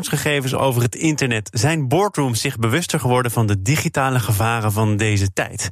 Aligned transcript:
gegevens 0.00 0.54
over 0.54 0.82
het 0.82 0.94
internet. 0.94 1.48
Zijn 1.52 1.88
boardrooms 1.88 2.40
zich 2.40 2.58
bewuster 2.58 3.00
geworden 3.00 3.32
van 3.32 3.46
de 3.46 3.62
digitale 3.62 4.20
gevaren 4.20 4.72
van 4.72 4.96
deze 4.96 5.32
tijd? 5.32 5.68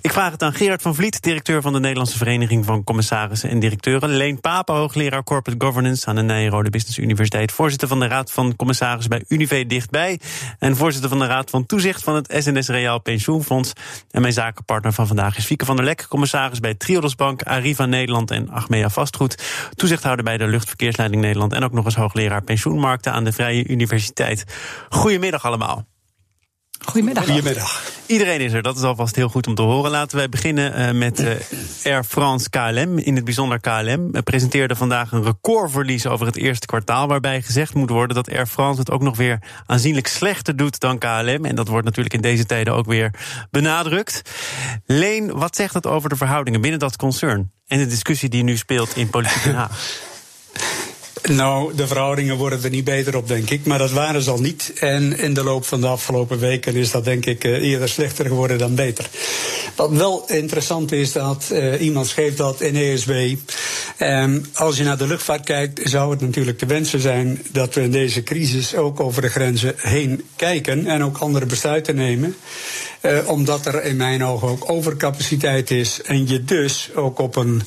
Ik 0.00 0.12
vraag 0.12 0.32
het 0.32 0.42
aan 0.42 0.54
Gerard 0.54 0.82
van 0.82 0.94
Vliet, 0.94 1.22
directeur 1.22 1.62
van 1.62 1.72
de 1.72 1.80
Nederlandse 1.80 2.16
Vereniging 2.16 2.64
van 2.64 2.84
Commissarissen 2.84 3.50
en 3.50 3.58
Directeuren. 3.58 4.08
Leen 4.08 4.40
Papen, 4.40 4.74
hoogleraar 4.74 5.22
Corporate 5.22 5.64
Governance 5.64 6.06
aan 6.06 6.14
de 6.14 6.22
Nijrode 6.22 6.70
Business 6.70 6.98
Universiteit. 6.98 7.52
Voorzitter 7.52 7.88
van 7.88 8.00
de 8.00 8.06
Raad 8.06 8.32
van 8.32 8.56
Commissarissen 8.56 9.10
bij 9.10 9.24
Unive 9.28 9.66
Dichtbij. 9.66 10.20
En 10.58 10.76
voorzitter 10.76 11.10
van 11.10 11.18
de 11.18 11.26
Raad 11.26 11.50
van 11.50 11.66
Toezicht 11.66 12.02
van 12.02 12.14
het 12.14 12.34
SNS 12.38 12.68
Reaal 12.68 13.00
Pensioenfonds. 13.00 13.72
En 14.10 14.20
mijn 14.20 14.32
zakenpartner 14.32 14.92
van 14.92 15.06
vandaag 15.06 15.36
is 15.36 15.44
Fieke 15.44 15.64
van 15.64 15.76
der 15.76 15.84
Lek, 15.84 16.06
commissaris 16.08 16.60
bij 16.60 16.74
Triodos 16.74 17.14
Bank, 17.14 17.42
Arriva 17.42 17.86
Nederland 17.86 18.30
en 18.30 18.50
Achmea 18.50 18.88
Vastgoed. 18.88 19.68
Toezichthouder 19.74 20.24
bij 20.24 20.36
de 20.36 20.46
Luchtverkeersleiding 20.46 21.22
Nederland 21.22 21.52
en 21.52 21.64
ook 21.64 21.72
nog 21.72 21.84
eens 21.84 21.96
hoogleraar 21.96 22.42
pensioenmarkten 22.42 23.12
aan 23.12 23.24
de 23.24 23.32
Vrije 23.32 23.62
Universiteit. 23.68 24.44
Goedemiddag 24.88 25.44
allemaal. 25.44 25.86
Goedemiddag. 26.84 27.24
Goedemiddag. 27.24 27.82
Iedereen 28.06 28.40
is 28.40 28.52
er, 28.52 28.62
dat 28.62 28.76
is 28.76 28.82
alvast 28.82 29.16
heel 29.16 29.28
goed 29.28 29.46
om 29.46 29.54
te 29.54 29.62
horen. 29.62 29.90
Laten 29.90 30.16
wij 30.16 30.28
beginnen 30.28 30.80
uh, 30.80 31.00
met 31.00 31.20
uh, 31.20 31.30
Air 31.84 32.04
France 32.04 32.50
KLM. 32.50 32.98
In 32.98 33.14
het 33.14 33.24
bijzonder 33.24 33.60
KLM 33.60 34.08
uh, 34.12 34.22
presenteerde 34.24 34.76
vandaag 34.76 35.12
een 35.12 35.22
recordverlies 35.22 36.06
over 36.06 36.26
het 36.26 36.36
eerste 36.36 36.66
kwartaal. 36.66 37.08
Waarbij 37.08 37.42
gezegd 37.42 37.74
moet 37.74 37.90
worden 37.90 38.16
dat 38.16 38.30
Air 38.30 38.46
France 38.46 38.80
het 38.80 38.90
ook 38.90 39.02
nog 39.02 39.16
weer 39.16 39.38
aanzienlijk 39.66 40.06
slechter 40.06 40.56
doet 40.56 40.80
dan 40.80 40.98
KLM. 40.98 41.44
En 41.44 41.54
dat 41.54 41.68
wordt 41.68 41.84
natuurlijk 41.84 42.14
in 42.14 42.20
deze 42.20 42.46
tijden 42.46 42.74
ook 42.74 42.86
weer 42.86 43.10
benadrukt. 43.50 44.22
Leen, 44.86 45.32
wat 45.32 45.56
zegt 45.56 45.74
het 45.74 45.86
over 45.86 46.08
de 46.08 46.16
verhoudingen 46.16 46.60
binnen 46.60 46.80
dat 46.80 46.96
concern? 46.96 47.52
En 47.66 47.78
de 47.78 47.86
discussie 47.86 48.28
die 48.28 48.42
nu 48.42 48.56
speelt 48.56 48.96
in 48.96 49.10
Politiek 49.10 49.42
Den 49.42 49.54
Haag? 49.54 49.70
Nou, 51.30 51.74
de 51.74 51.86
verhoudingen 51.86 52.36
worden 52.36 52.64
er 52.64 52.70
niet 52.70 52.84
beter 52.84 53.16
op, 53.16 53.28
denk 53.28 53.50
ik. 53.50 53.64
Maar 53.64 53.78
dat 53.78 53.90
waren 53.90 54.22
ze 54.22 54.30
al 54.30 54.40
niet. 54.40 54.72
En 54.78 55.18
in 55.18 55.34
de 55.34 55.44
loop 55.44 55.64
van 55.64 55.80
de 55.80 55.86
afgelopen 55.86 56.38
weken 56.38 56.74
is 56.74 56.90
dat, 56.90 57.04
denk 57.04 57.26
ik, 57.26 57.44
eerder 57.44 57.88
slechter 57.88 58.26
geworden 58.26 58.58
dan 58.58 58.74
beter. 58.74 59.08
Wat 59.76 59.90
wel 59.90 60.24
interessant 60.26 60.92
is, 60.92 61.12
dat 61.12 61.48
uh, 61.52 61.80
iemand 61.80 62.06
schreef 62.06 62.36
dat 62.36 62.60
in 62.60 62.76
ESB. 62.76 63.34
Um, 63.98 64.46
als 64.54 64.76
je 64.76 64.84
naar 64.84 64.98
de 64.98 65.06
luchtvaart 65.06 65.44
kijkt, 65.44 65.80
zou 65.84 66.10
het 66.10 66.20
natuurlijk 66.20 66.58
te 66.58 66.66
wensen 66.66 67.00
zijn 67.00 67.42
dat 67.52 67.74
we 67.74 67.82
in 67.82 67.90
deze 67.90 68.22
crisis 68.22 68.74
ook 68.74 69.00
over 69.00 69.22
de 69.22 69.28
grenzen 69.28 69.74
heen 69.76 70.24
kijken 70.36 70.86
en 70.86 71.04
ook 71.04 71.18
andere 71.18 71.46
besluiten 71.46 71.94
nemen. 71.94 72.36
Uh, 73.02 73.28
omdat 73.28 73.66
er 73.66 73.84
in 73.84 73.96
mijn 73.96 74.24
ogen 74.24 74.48
ook 74.48 74.70
overcapaciteit 74.70 75.70
is. 75.70 76.02
En 76.02 76.28
je 76.28 76.44
dus 76.44 76.90
ook 76.94 77.18
op 77.18 77.36
een 77.36 77.62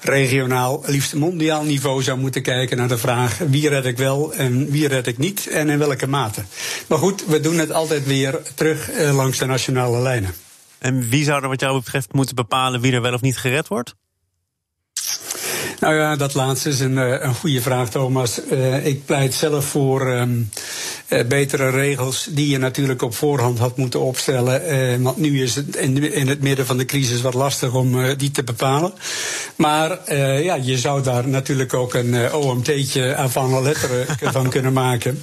regionaal, 0.00 0.82
liefst 0.86 1.14
mondiaal 1.14 1.62
niveau 1.62 2.02
zou 2.02 2.18
moeten 2.18 2.42
kijken 2.42 2.76
naar 2.76 2.88
de 2.88 2.98
vraag 3.02 3.38
wie 3.38 3.68
red 3.68 3.84
ik 3.84 3.96
wel 3.96 4.32
en 4.34 4.70
wie 4.70 4.88
red 4.88 5.06
ik 5.06 5.18
niet 5.18 5.46
en 5.46 5.70
in 5.70 5.78
welke 5.78 6.06
mate. 6.06 6.42
Maar 6.86 6.98
goed, 6.98 7.24
we 7.26 7.40
doen 7.40 7.58
het 7.58 7.72
altijd 7.72 8.06
weer 8.06 8.40
terug 8.54 8.90
uh, 8.90 9.14
langs 9.14 9.38
de 9.38 9.46
nationale 9.46 9.98
lijnen. 9.98 10.34
En 10.78 11.08
wie 11.08 11.24
zou 11.24 11.42
er 11.42 11.48
wat 11.48 11.60
jou 11.60 11.78
betreft 11.78 12.12
moeten 12.12 12.34
bepalen 12.34 12.80
wie 12.80 12.92
er 12.92 13.02
wel 13.02 13.14
of 13.14 13.20
niet 13.20 13.36
gered 13.36 13.68
wordt? 13.68 13.94
Nou 15.82 15.94
ja, 15.94 16.16
dat 16.16 16.34
laatste 16.34 16.68
is 16.68 16.80
een, 16.80 16.96
een 16.96 17.34
goede 17.34 17.60
vraag, 17.60 17.90
Thomas. 17.90 18.40
Uh, 18.50 18.86
ik 18.86 19.04
pleit 19.04 19.34
zelf 19.34 19.64
voor 19.64 20.06
um, 20.06 20.50
uh, 21.08 21.24
betere 21.24 21.70
regels 21.70 22.28
die 22.30 22.48
je 22.48 22.58
natuurlijk 22.58 23.02
op 23.02 23.14
voorhand 23.14 23.58
had 23.58 23.76
moeten 23.76 24.00
opstellen. 24.00 25.02
Want 25.02 25.16
nu 25.16 25.42
is 25.42 25.54
het 25.54 25.76
in, 25.76 26.12
in, 26.12 26.28
het 26.28 26.40
midden 26.40 26.66
van 26.66 26.78
de 26.78 26.84
crisis 26.84 27.20
wat 27.20 27.34
lastig 27.34 27.74
om 27.74 28.16
die 28.16 28.30
te 28.30 28.42
bepalen. 28.42 28.92
Maar 29.56 30.14
ja, 30.42 30.54
je 30.54 30.78
zou 30.78 31.02
daar 31.02 31.28
natuurlijk 31.28 31.74
ook 31.74 31.94
een 31.94 32.32
OMT'tje 32.32 33.14
avant 33.16 33.62
letteren 33.62 34.06
van 34.32 34.48
kunnen 34.48 34.72
maken. 34.72 35.22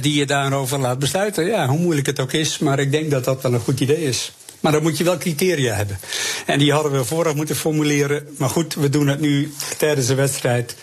die 0.00 0.14
je 0.14 0.26
daarover 0.26 0.78
laat 0.78 0.98
besluiten. 0.98 1.46
Ja, 1.46 1.66
hoe 1.68 1.78
moeilijk 1.78 2.06
het 2.06 2.20
ook 2.20 2.32
is. 2.32 2.58
Maar 2.58 2.78
ik 2.78 2.90
denk 2.90 3.10
dat 3.10 3.24
dat 3.24 3.42
wel 3.42 3.54
een 3.54 3.60
goed 3.60 3.80
idee 3.80 4.04
is. 4.04 4.32
Maar 4.64 4.72
dan 4.72 4.82
moet 4.82 4.98
je 4.98 5.04
wel 5.04 5.18
criteria 5.18 5.74
hebben. 5.74 5.98
En 6.46 6.58
die 6.58 6.72
hadden 6.72 6.92
we 6.92 7.04
vooraf 7.04 7.34
moeten 7.34 7.56
formuleren. 7.56 8.28
Maar 8.38 8.48
goed, 8.48 8.74
we 8.74 8.88
doen 8.88 9.06
het 9.06 9.20
nu 9.20 9.52
tijdens 9.76 10.06
de 10.06 10.14
wedstrijd. 10.14 10.76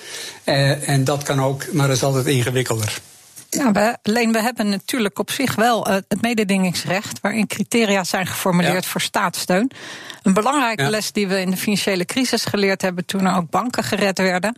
Eh, 0.43 0.89
en 0.89 1.03
dat 1.03 1.23
kan 1.23 1.41
ook, 1.41 1.73
maar 1.73 1.87
dat 1.87 1.95
is 1.95 2.03
altijd 2.03 2.25
ingewikkelder. 2.25 2.99
Ja, 3.49 3.71
we, 3.71 3.97
Leen, 4.03 4.31
we 4.31 4.41
hebben 4.41 4.69
natuurlijk 4.69 5.19
op 5.19 5.31
zich 5.31 5.55
wel 5.55 5.87
uh, 5.87 5.93
het 5.93 6.21
mededingingsrecht, 6.21 7.19
waarin 7.21 7.47
criteria 7.47 8.03
zijn 8.03 8.27
geformuleerd 8.27 8.83
ja. 8.83 8.89
voor 8.89 9.01
staatssteun. 9.01 9.71
Een 10.23 10.33
belangrijke 10.33 10.83
ja. 10.83 10.89
les 10.89 11.11
die 11.11 11.27
we 11.27 11.39
in 11.39 11.51
de 11.51 11.57
financiële 11.57 12.05
crisis 12.05 12.45
geleerd 12.45 12.81
hebben 12.81 13.05
toen 13.05 13.25
er 13.25 13.35
ook 13.35 13.49
banken 13.49 13.83
gered 13.83 14.17
werden, 14.17 14.55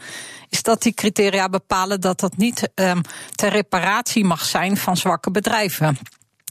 is 0.49 0.63
dat 0.63 0.81
die 0.81 0.93
criteria 0.93 1.49
bepalen 1.49 2.01
dat 2.01 2.19
dat 2.19 2.37
niet 2.37 2.69
um, 2.75 3.01
ter 3.35 3.49
reparatie 3.49 4.23
mag 4.23 4.45
zijn 4.45 4.77
van 4.77 4.97
zwakke 4.97 5.31
bedrijven. 5.31 5.97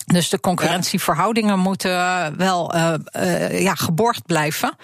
Dus 0.04 0.28
de 0.28 0.40
concurrentieverhoudingen 0.40 1.58
moeten 1.58 1.90
wel 2.36 2.74
uh, 2.74 2.94
uh, 3.16 3.60
ja, 3.60 3.74
geborgd 3.74 4.26
blijven. 4.26 4.76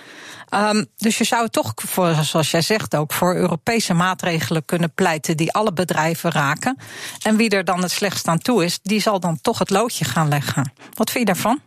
Um, 0.54 0.86
dus 0.96 1.18
je 1.18 1.24
zou 1.24 1.48
toch, 1.48 1.72
voor, 1.74 2.14
zoals 2.22 2.50
jij 2.50 2.62
zegt, 2.62 2.96
ook 2.96 3.12
voor 3.12 3.34
Europese 3.34 3.94
maatregelen 3.94 4.64
kunnen 4.64 4.92
pleiten 4.94 5.36
die 5.36 5.52
alle 5.52 5.72
bedrijven 5.72 6.30
raken. 6.30 6.78
En 7.22 7.36
wie 7.36 7.50
er 7.50 7.64
dan 7.64 7.82
het 7.82 7.90
slechtst 7.90 8.28
aan 8.28 8.38
toe 8.38 8.64
is, 8.64 8.78
die 8.82 9.00
zal 9.00 9.20
dan 9.20 9.40
toch 9.40 9.58
het 9.58 9.70
loodje 9.70 10.04
gaan 10.04 10.28
leggen. 10.28 10.72
Wat 10.94 11.10
vind 11.10 11.28
je 11.28 11.32
daarvan? 11.32 11.60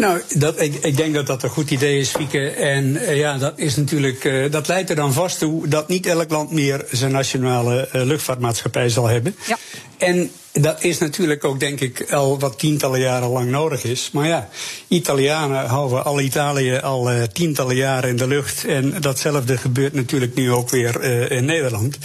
Nou, 0.00 0.20
dat, 0.34 0.60
ik, 0.60 0.74
ik, 0.74 0.96
denk 0.96 1.14
dat 1.14 1.26
dat 1.26 1.42
een 1.42 1.50
goed 1.50 1.70
idee 1.70 1.98
is, 1.98 2.10
Fieke. 2.10 2.50
En 2.50 2.84
uh, 2.84 3.16
ja, 3.16 3.38
dat 3.38 3.58
is 3.58 3.76
natuurlijk. 3.76 4.24
Uh, 4.24 4.50
dat 4.50 4.68
leidt 4.68 4.90
er 4.90 4.96
dan 4.96 5.12
vast 5.12 5.38
toe 5.38 5.68
dat 5.68 5.88
niet 5.88 6.06
elk 6.06 6.30
land 6.30 6.50
meer 6.50 6.84
zijn 6.90 7.12
nationale 7.12 7.88
uh, 7.92 8.02
luchtvaartmaatschappij 8.02 8.88
zal 8.88 9.06
hebben. 9.06 9.36
Ja. 9.46 9.56
En 9.98 10.30
dat 10.52 10.84
is 10.84 10.98
natuurlijk 10.98 11.44
ook, 11.44 11.60
denk 11.60 11.80
ik, 11.80 12.12
al 12.12 12.38
wat 12.38 12.58
tientallen 12.58 13.00
jaren 13.00 13.28
lang 13.28 13.50
nodig 13.50 13.84
is. 13.84 14.10
Maar 14.12 14.26
ja, 14.26 14.48
Italianen 14.88 15.66
houden 15.66 16.04
al 16.04 16.20
Italië 16.20 16.78
al 16.78 17.12
uh, 17.12 17.22
tientallen 17.22 17.76
jaren 17.76 18.10
in 18.10 18.16
de 18.16 18.26
lucht. 18.26 18.64
En 18.64 18.94
datzelfde 19.00 19.56
gebeurt 19.56 19.92
natuurlijk 19.92 20.34
nu 20.34 20.52
ook 20.52 20.70
weer 20.70 21.00
uh, 21.00 21.30
in 21.30 21.44
Nederland. 21.44 21.98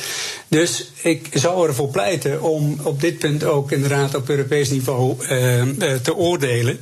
Dus 0.47 0.91
ik 1.01 1.27
zou 1.33 1.67
ervoor 1.67 1.89
pleiten 1.89 2.41
om 2.41 2.79
op 2.83 3.01
dit 3.01 3.19
punt 3.19 3.43
ook 3.43 3.71
inderdaad 3.71 4.15
op 4.15 4.29
Europees 4.29 4.69
niveau 4.69 5.15
uh, 5.19 5.63
te 6.01 6.15
oordelen. 6.15 6.79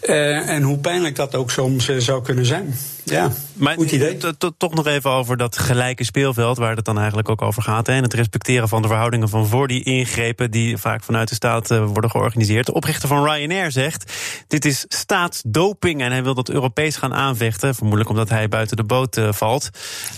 en 0.00 0.62
hoe 0.62 0.78
pijnlijk 0.78 1.16
dat 1.16 1.34
ook 1.34 1.50
soms 1.50 1.88
zou 1.98 2.22
kunnen 2.22 2.46
zijn. 2.46 2.74
Ja, 3.04 3.30
maar 3.54 3.74
goed 3.74 3.90
idee. 3.90 4.18
Toch 4.56 4.74
nog 4.74 4.86
even 4.86 5.10
over 5.10 5.36
dat 5.36 5.58
gelijke 5.58 6.04
speelveld, 6.04 6.56
waar 6.56 6.76
het 6.76 6.84
dan 6.84 6.98
eigenlijk 6.98 7.28
ook 7.28 7.42
over 7.42 7.62
gaat. 7.62 7.88
En 7.88 8.02
het 8.02 8.14
respecteren 8.14 8.68
van 8.68 8.82
de 8.82 8.88
verhoudingen 8.88 9.28
van 9.28 9.46
voor 9.46 9.68
die 9.68 9.82
ingrepen 9.82 10.50
die 10.50 10.76
vaak 10.76 11.02
vanuit 11.02 11.28
de 11.28 11.34
staat 11.34 11.68
worden 11.68 12.10
georganiseerd. 12.10 12.66
De 12.66 12.74
oprichter 12.74 13.08
van 13.08 13.24
Ryanair 13.24 13.72
zegt: 13.72 14.12
dit 14.46 14.64
is 14.64 14.84
staatsdoping 14.88 16.02
en 16.02 16.10
hij 16.10 16.22
wil 16.22 16.34
dat 16.34 16.50
Europees 16.50 16.96
gaan 16.96 17.14
aanvechten. 17.14 17.74
Vermoedelijk 17.74 18.10
omdat 18.10 18.28
hij 18.28 18.48
buiten 18.48 18.76
de 18.76 18.84
boot 18.84 19.20
valt. 19.30 19.70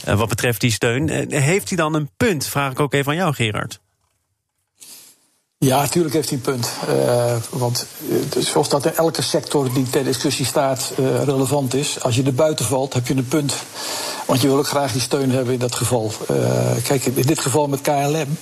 wat 0.04 0.28
betreft 0.28 0.60
die 0.60 0.70
steun. 0.70 1.08
heeft 1.32 1.68
hij 1.68 1.76
dan 1.76 1.94
een 1.94 2.10
punt? 2.16 2.46
Vraag 2.46 2.70
ik 2.70 2.80
ook 2.80 2.94
even 2.94 3.10
aan 3.10 3.18
jou, 3.18 3.34
Gerard. 3.34 3.80
Ja, 5.66 5.80
natuurlijk 5.80 6.14
heeft 6.14 6.28
hij 6.28 6.38
een 6.38 6.44
punt. 6.44 6.68
Uh, 6.88 7.36
want 7.50 7.86
zoals 8.38 8.68
dat 8.68 8.84
in 8.86 8.96
elke 8.96 9.22
sector 9.22 9.72
die 9.72 9.90
ter 9.90 10.04
discussie 10.04 10.46
staat 10.46 10.92
uh, 10.98 11.22
relevant 11.24 11.74
is. 11.74 12.02
Als 12.02 12.16
je 12.16 12.22
er 12.22 12.34
buiten 12.34 12.64
valt, 12.64 12.94
heb 12.94 13.06
je 13.06 13.14
een 13.14 13.28
punt. 13.28 13.54
Want 14.26 14.40
je 14.40 14.48
wil 14.48 14.56
ook 14.56 14.66
graag 14.66 14.92
die 14.92 15.00
steun 15.00 15.30
hebben 15.30 15.54
in 15.54 15.60
dat 15.60 15.74
geval. 15.74 16.12
Uh, 16.30 16.36
kijk, 16.84 17.04
in 17.04 17.26
dit 17.26 17.40
geval 17.40 17.66
met 17.66 17.80
KLM. 17.80 18.38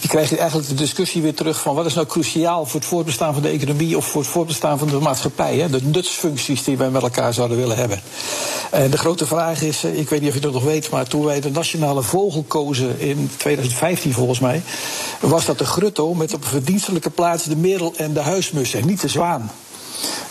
die 0.00 0.08
krijg 0.08 0.30
je 0.30 0.38
eigenlijk 0.38 0.68
de 0.68 0.74
discussie 0.74 1.22
weer 1.22 1.34
terug 1.34 1.60
van 1.60 1.74
wat 1.74 1.86
is 1.86 1.94
nou 1.94 2.06
cruciaal 2.06 2.66
voor 2.66 2.80
het 2.80 2.88
voortbestaan 2.88 3.32
van 3.32 3.42
de 3.42 3.48
economie 3.48 3.96
of 3.96 4.06
voor 4.06 4.20
het 4.20 4.30
voortbestaan 4.30 4.78
van 4.78 4.88
de 4.88 4.98
maatschappij. 4.98 5.56
Hè? 5.56 5.70
De 5.70 5.82
nutsfuncties 5.82 6.64
die 6.64 6.76
wij 6.76 6.90
met 6.90 7.02
elkaar 7.02 7.34
zouden 7.34 7.56
willen 7.56 7.76
hebben. 7.76 8.02
En 8.70 8.90
de 8.90 8.98
grote 8.98 9.26
vraag 9.26 9.62
is, 9.62 9.84
ik 9.84 10.08
weet 10.08 10.20
niet 10.20 10.28
of 10.28 10.34
je 10.34 10.40
dat 10.40 10.52
nog 10.52 10.64
weet, 10.64 10.90
maar 10.90 11.06
toen 11.06 11.24
wij 11.24 11.40
de 11.40 11.50
nationale 11.50 12.02
vogel 12.02 12.44
kozen 12.48 13.00
in 13.00 13.30
2015 13.36 14.12
volgens 14.12 14.38
mij, 14.38 14.62
was 15.20 15.44
dat 15.44 15.58
de 15.58 15.66
grutto 15.66 16.14
met 16.14 16.34
op 16.34 16.44
verdienstelijke 16.44 17.10
plaats 17.10 17.44
de 17.44 17.56
merel 17.56 17.92
en 17.96 18.12
de 18.12 18.20
huismus 18.20 18.74
en 18.74 18.86
niet 18.86 19.00
de 19.00 19.08
zwaan. 19.08 19.50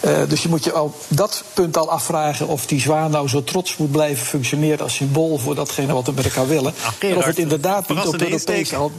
Uh, 0.07 0.19
dus 0.27 0.41
je 0.41 0.49
moet 0.49 0.63
je 0.63 0.81
op 0.81 0.95
dat 1.07 1.43
punt 1.53 1.77
al 1.77 1.91
afvragen 1.91 2.47
of 2.47 2.65
die 2.65 2.79
zwaan 2.79 3.11
nou 3.11 3.27
zo 3.27 3.43
trots 3.43 3.77
moet 3.77 3.91
blijven 3.91 4.25
functioneren 4.25 4.79
als 4.79 4.95
symbool 4.95 5.37
voor 5.37 5.55
datgene 5.55 5.93
wat 5.93 6.05
we 6.05 6.11
met 6.15 6.25
elkaar 6.25 6.47
willen. 6.47 6.73
Ach, 6.83 6.95
Gerard, 6.99 7.17
of 7.17 7.25
het 7.25 7.37
inderdaad 7.37 7.89
niet 7.89 8.07
op 8.07 8.21
Europees 8.21 8.73
al. 8.81 8.91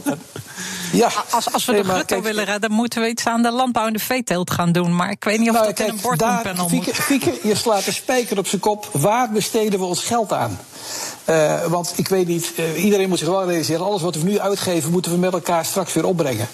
Ja, 0.91 1.11
als, 1.29 1.53
als 1.53 1.65
we 1.65 1.71
de 1.71 1.93
Rutte 1.93 2.21
willen 2.21 2.45
redden, 2.45 2.71
moeten 2.71 3.01
we 3.01 3.09
iets 3.09 3.25
aan 3.25 3.41
de 3.41 3.51
landbouw 3.51 3.87
en 3.87 3.93
de 3.93 3.99
veeteelt 3.99 4.51
gaan 4.51 4.71
doen. 4.71 4.95
Maar 4.95 5.11
ik 5.11 5.23
weet 5.23 5.39
niet 5.39 5.49
of 5.49 5.53
nou, 5.53 5.65
dat 5.65 5.75
kijk, 5.75 5.89
in 5.89 5.95
een 5.95 6.01
boardroompanel 6.01 6.69
moet. 6.69 6.89
Fieke, 6.93 7.33
je 7.43 7.55
slaat 7.55 7.85
de 7.85 7.91
spijker 7.91 8.37
op 8.37 8.47
zijn 8.47 8.61
kop. 8.61 8.89
Waar 8.91 9.31
besteden 9.31 9.79
we 9.79 9.85
ons 9.85 10.03
geld 10.03 10.33
aan? 10.33 10.59
Uh, 11.29 11.65
want 11.65 11.93
ik 11.95 12.07
weet 12.07 12.27
niet, 12.27 12.51
uh, 12.55 12.83
iedereen 12.83 13.09
moet 13.09 13.17
zich 13.17 13.27
wel 13.27 13.45
realiseren, 13.45 13.85
alles 13.85 14.01
wat 14.01 14.15
we 14.15 14.23
nu 14.23 14.39
uitgeven, 14.39 14.91
moeten 14.91 15.11
we 15.11 15.17
met 15.17 15.33
elkaar 15.33 15.65
straks 15.65 15.93
weer 15.93 16.05
opbrengen. 16.05 16.47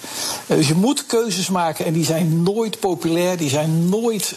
Uh, 0.46 0.56
dus 0.56 0.68
je 0.68 0.74
moet 0.74 1.06
keuzes 1.06 1.48
maken 1.48 1.84
en 1.84 1.92
die 1.92 2.04
zijn 2.04 2.42
nooit 2.42 2.80
populair, 2.80 3.36
die 3.36 3.48
zijn 3.48 3.88
nooit 3.88 4.34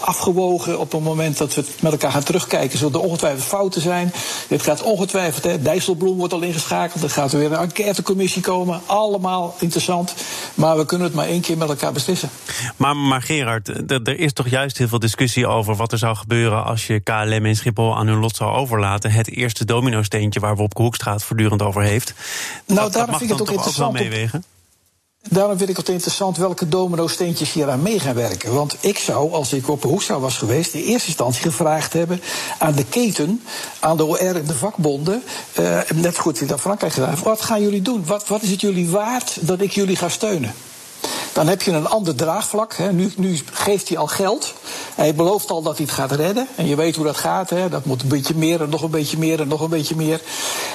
afgewogen 0.00 0.78
op 0.78 0.92
het 0.92 1.02
moment 1.02 1.38
dat 1.38 1.54
we 1.54 1.60
het 1.60 1.82
met 1.82 1.92
elkaar 1.92 2.12
gaan 2.12 2.22
terugkijken. 2.22 2.78
Zullen 2.78 2.94
er 2.94 3.00
ongetwijfeld 3.00 3.44
fouten 3.44 3.80
zijn. 3.80 4.12
Dit 4.48 4.62
gaat 4.62 4.82
ongetwijfeld, 4.82 5.44
hè, 5.44 5.62
Dijsselbloem 5.62 6.18
wordt 6.18 6.32
al 6.32 6.42
ingeschakeld, 6.42 7.02
er 7.02 7.10
gaat 7.10 7.32
er 7.32 7.38
weer 7.38 7.52
een 7.52 7.58
enquêtecommissie 7.58 8.42
komen. 8.42 8.80
Allemaal 8.86 9.31
interessant, 9.58 10.14
maar 10.54 10.76
we 10.76 10.86
kunnen 10.86 11.06
het 11.06 11.16
maar 11.16 11.26
één 11.26 11.40
keer 11.40 11.56
met 11.58 11.68
elkaar 11.68 11.92
beslissen. 11.92 12.30
Maar, 12.76 12.96
maar 12.96 13.22
Gerard, 13.22 13.90
er 13.90 14.18
is 14.18 14.32
toch 14.32 14.48
juist 14.48 14.78
heel 14.78 14.88
veel 14.88 14.98
discussie 14.98 15.46
over 15.46 15.76
wat 15.76 15.92
er 15.92 15.98
zou 15.98 16.16
gebeuren 16.16 16.64
als 16.64 16.86
je 16.86 17.00
KLM 17.00 17.46
en 17.46 17.56
Schiphol 17.56 17.96
aan 17.96 18.06
hun 18.06 18.18
lot 18.18 18.36
zou 18.36 18.54
overlaten. 18.54 19.10
Het 19.10 19.30
eerste 19.30 19.64
domino-steentje 19.64 20.40
waar 20.40 20.56
Wopke 20.56 20.82
Hoekstra 20.82 21.12
het 21.12 21.22
voortdurend 21.22 21.62
over 21.62 21.82
heeft. 21.82 22.14
Nou, 22.66 22.80
dat, 22.80 22.92
daarom 22.92 23.18
vind 23.18 23.30
ik 23.30 23.38
het 23.38 23.48
ook 23.48 23.54
interessant. 23.54 23.88
Ook 23.88 24.02
meewegen. 24.02 24.44
Daarom 25.28 25.58
vind 25.58 25.70
ik 25.70 25.76
het 25.76 25.88
interessant 25.88 26.36
welke 26.36 26.68
domino-steentjes 26.68 27.52
hier 27.52 27.70
aan 27.70 27.82
mee 27.82 28.00
gaan 28.00 28.14
werken. 28.14 28.54
Want 28.54 28.76
ik 28.80 28.98
zou, 28.98 29.32
als 29.32 29.52
ik 29.52 29.68
op 29.68 29.82
Hoekstra 29.82 30.18
was 30.18 30.38
geweest, 30.38 30.74
in 30.74 30.82
eerste 30.82 31.08
instantie 31.08 31.42
gevraagd 31.42 31.92
hebben 31.92 32.20
aan 32.58 32.74
de 32.74 32.84
keten, 32.84 33.42
aan 33.80 33.96
de 33.96 34.04
OR 34.04 34.36
en 34.36 34.46
de 34.46 34.54
vakbonden, 34.54 35.22
uh, 35.60 35.80
net 35.94 36.18
goed 36.18 36.40
in 36.40 36.46
dat 36.46 36.60
Frankrijk 36.60 36.92
gedaan. 36.92 37.16
Wat 37.22 37.40
gaan 37.40 37.62
jullie 37.62 37.82
doen? 37.82 38.04
Wat, 38.06 38.28
wat 38.28 38.42
is 38.42 38.50
het 38.50 38.60
jullie 38.60 38.88
waard 38.88 39.38
dat 39.40 39.60
ik 39.60 39.72
jullie 39.72 39.96
ga 39.96 40.08
steunen? 40.08 40.54
Dan 41.32 41.46
heb 41.48 41.62
je 41.62 41.70
een 41.70 41.86
ander 41.86 42.14
draagvlak. 42.14 42.74
Hè. 42.74 42.92
Nu, 42.92 43.12
nu, 43.16 43.40
geeft 43.52 43.88
hij 43.88 43.98
al 43.98 44.06
geld. 44.06 44.54
Hij 44.94 45.14
belooft 45.14 45.50
al 45.50 45.62
dat 45.62 45.76
hij 45.76 45.86
het 45.86 45.94
gaat 45.94 46.12
redden. 46.12 46.46
En 46.56 46.66
je 46.66 46.76
weet 46.76 46.96
hoe 46.96 47.04
dat 47.04 47.16
gaat. 47.16 47.50
Hè. 47.50 47.68
Dat 47.68 47.84
moet 47.84 48.02
een 48.02 48.08
beetje 48.08 48.34
meer 48.34 48.62
en 48.62 48.68
nog 48.68 48.82
een 48.82 48.90
beetje 48.90 49.18
meer 49.18 49.40
en 49.40 49.48
nog 49.48 49.60
een 49.60 49.70
beetje 49.70 49.96
meer. 49.96 50.20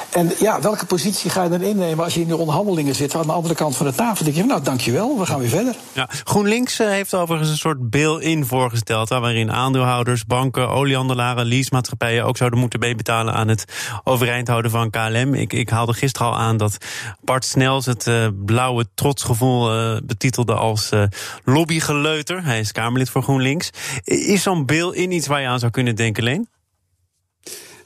En 0.10 0.32
ja, 0.40 0.62
welke 0.62 0.86
positie 0.86 1.30
ga 1.30 1.44
je 1.44 1.50
dan 1.50 1.62
innemen 1.62 2.04
als 2.04 2.14
je 2.14 2.22
in 2.22 2.28
de 2.28 2.38
onderhandelingen 2.38 2.96
zit 2.96 3.16
aan 3.16 3.26
de 3.26 3.32
andere 3.32 3.56
kant 3.56 3.76
van 3.76 3.86
de 3.86 3.96
tafel? 3.96 4.26
Denk 4.26 4.38
je, 4.38 4.44
nou 4.44 4.62
dankjewel, 4.62 5.20
we 5.20 5.26
gaan 5.26 5.40
weer 5.40 5.50
verder. 5.50 5.76
Ja, 5.94 6.10
GroenLinks 6.24 6.80
eh, 6.80 6.88
heeft 6.88 7.14
overigens 7.14 7.50
een 7.50 7.58
soort 7.58 7.90
bail-in 7.90 8.46
voorgesteld. 8.46 9.10
Waarin 9.10 9.52
aandeelhouders, 9.52 10.26
banken, 10.26 10.70
oliehandelaren, 10.70 11.46
leasemaatschappijen 11.46 12.26
ook 12.26 12.38
zouden 12.38 12.60
moeten 12.60 12.80
meebetalen 12.80 13.34
aan 13.34 13.48
het 13.48 13.66
overeind 14.04 14.48
houden 14.48 14.72
van 14.72 14.90
KLM. 14.90 15.34
Ik, 15.34 15.54
ik 15.54 15.70
haalde 15.70 15.94
gisteren 15.94 16.28
al 16.28 16.38
aan 16.38 16.58
dat 16.58 16.78
Bart 17.22 17.46
Snels 17.46 17.86
het 17.86 18.08
uh, 18.08 18.28
blauwe 18.46 18.86
trotsgevoel 18.94 19.76
uh, 19.76 19.98
betitelde 20.04 20.47
als 20.56 20.92
uh, 20.92 21.04
lobbygeleuter. 21.44 22.44
Hij 22.44 22.60
is 22.60 22.72
Kamerlid 22.72 23.10
voor 23.10 23.24
GroenLinks. 23.24 23.70
Is 24.04 24.44
zo'n 24.44 24.66
bail-in 24.66 25.12
iets 25.12 25.28
waar 25.28 25.42
je 25.42 25.48
aan 25.48 25.60
zou 25.60 25.72
kunnen 25.72 25.96
denken, 25.96 26.24
Leen? 26.24 26.48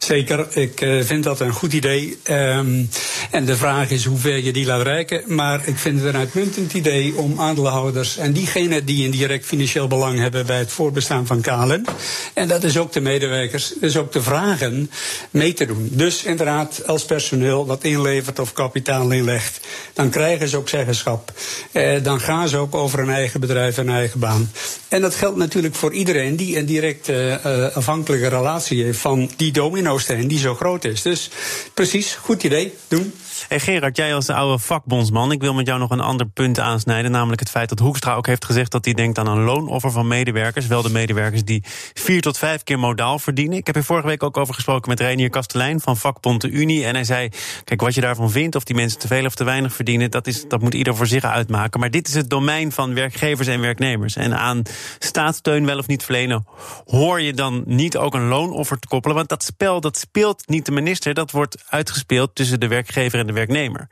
Zeker, 0.04 0.58
ik 0.58 0.82
uh, 0.82 1.04
vind 1.04 1.24
dat 1.24 1.40
een 1.40 1.54
goed 1.54 1.74
idee. 1.74 2.18
Um, 2.30 2.90
en 3.32 3.46
de 3.46 3.56
vraag 3.56 3.90
is 3.90 4.06
hoe 4.06 4.18
ver 4.18 4.44
je 4.44 4.54
die 4.54 4.66
laat 4.66 4.82
reiken. 4.82 5.24
Maar 5.28 5.68
ik 5.68 5.78
vind 5.78 6.00
het 6.00 6.08
een 6.14 6.20
uitmuntend 6.20 6.74
idee 6.74 7.16
om 7.16 7.40
aandeelhouders 7.40 8.18
en 8.18 8.34
diegenen 8.34 8.86
die 8.86 9.06
een 9.06 9.12
direct 9.12 9.46
financieel 9.46 9.88
belang 9.88 10.20
hebben 10.20 10.46
bij 10.46 10.58
het 10.58 10.72
voorbestaan 10.72 11.26
van 11.26 11.42
KLM. 11.42 11.86
En 12.34 12.48
dat 12.48 12.64
is 12.64 12.78
ook 12.78 12.92
de 12.92 13.00
medewerkers, 13.00 13.74
dus 13.80 13.98
ook 13.98 14.12
de 14.12 14.22
vragen 14.22 14.92
mee 15.30 15.54
te 15.54 15.66
doen. 15.66 15.90
Dus 15.92 16.24
inderdaad, 16.24 16.88
als 16.88 17.06
personeel 17.06 17.66
dat 17.66 17.84
inlevert 17.84 18.40
of 18.40 18.54
kapitaal 18.54 19.12
inlegt, 19.12 19.68
dan 19.94 20.10
krijgen 20.10 20.48
ze 20.48 20.58
ook 20.58 20.70
zeggenschap. 20.70 21.32
Uh, 21.72 22.04
dan 22.04 22.20
gaan 22.20 22.50
ze 22.50 22.58
ook 22.58 22.76
over 22.76 23.00
een 23.00 23.10
eigen 23.10 23.40
bedrijf 23.40 23.78
en 23.78 23.90
eigen 23.90 24.20
baan. 24.20 24.52
En 24.88 25.02
dat 25.02 25.16
geldt 25.16 25.38
natuurlijk 25.38 25.76
voor 25.76 25.94
iedereen 25.94 26.36
die 26.36 26.58
een 26.58 26.66
direct 26.66 27.10
uh, 27.10 27.36
afhankelijke 27.74 28.28
relatie 28.28 28.84
heeft 28.84 29.00
van 29.00 29.32
die 29.36 29.52
domino 29.52 29.91
die 30.28 30.40
zo 30.40 30.56
groot 30.56 30.84
is. 30.84 31.02
Dus 31.02 31.30
precies, 31.74 32.14
goed 32.14 32.44
idee, 32.44 32.74
doen. 32.88 33.14
Hey 33.48 33.60
Gerard, 33.60 33.98
jij 33.98 34.16
als 34.16 34.26
de 34.26 34.34
oude 34.34 34.60
vakbondsman, 34.64 35.32
ik 35.32 35.42
wil 35.42 35.54
met 35.54 35.68
jou 35.68 35.80
nog 35.80 35.90
een 35.90 36.00
ander 36.00 36.28
punt 36.28 36.60
aansnijden. 36.60 37.12
Namelijk 37.12 37.40
het 37.40 37.50
feit 37.50 37.70
dat 37.70 37.80
Hoekstra 37.80 38.14
ook 38.14 38.28
heeft 38.28 38.46
gezegd 38.46 38.72
dat 38.72 38.86
hij 38.86 38.94
denkt 38.94 39.18
aan 39.18 39.28
een 39.28 39.44
loonoffer 39.44 39.92
van 39.92 40.08
medewerkers. 40.08 40.68
Wel 40.68 40.82
de 40.82 40.90
medewerkers 40.90 41.44
die 41.44 41.64
vier 41.94 42.22
tot 42.22 42.38
vijf 42.38 42.64
keer 42.64 42.80
modaal 42.80 43.20
verdienen. 43.20 43.58
Ik 43.58 43.66
heb 43.66 43.76
hier 43.76 43.84
vorige 43.84 44.08
week 44.08 44.24
ook 44.24 44.38
over 44.38 44.54
gesproken 44.54 44.90
met 44.90 45.00
Reinier 45.00 45.30
Kastelein 45.30 45.80
van 45.80 45.98
vakbond 45.98 46.42
de 46.42 46.50
Unie. 46.50 46.86
En 46.86 46.94
hij 46.96 47.04
zei, 47.04 47.30
kijk, 47.64 47.82
wat 47.82 47.94
je 47.94 48.02
daarvan 48.02 48.32
vindt, 48.32 48.56
of 48.56 48.64
die 48.64 48.76
mensen 48.76 49.00
te 49.00 49.08
veel 49.08 49.26
of 49.26 49.36
te 49.36 49.44
weinig 49.44 49.74
verdienen, 49.74 50.12
dat, 50.12 50.28
is, 50.28 50.48
dat 50.48 50.62
moet 50.62 50.74
ieder 50.74 50.96
voor 50.96 51.08
zich 51.08 51.24
uitmaken. 51.24 51.80
Maar 51.80 51.92
dit 51.92 52.08
is 52.08 52.14
het 52.14 52.30
domein 52.30 52.72
van 52.72 52.94
werkgevers 52.94 53.48
en 53.48 53.62
werknemers. 53.62 54.16
En 54.16 54.38
aan 54.38 54.62
staatssteun 55.00 55.66
wel 55.66 55.78
of 55.78 55.88
niet 55.88 56.04
verlenen, 56.04 56.46
hoor 56.86 57.22
je 57.22 57.34
dan 57.34 57.64
niet 57.66 57.98
ook 57.98 58.14
een 58.14 58.28
loonoffer 58.28 58.80
te 58.80 58.88
koppelen. 58.88 59.16
Want 59.16 59.30
dat 59.30 59.44
spel, 59.44 59.82
dat 59.82 59.98
speelt 59.98 60.48
niet 60.48 60.66
de 60.66 60.72
minister, 60.72 61.14
dat 61.14 61.32
wordt 61.32 61.64
uitgespeeld 61.70 62.36
tussen 62.36 62.60
de 62.60 62.68
werkgever 62.68 63.20
en 63.20 63.28
de 63.28 63.31
werknemer. 63.34 63.88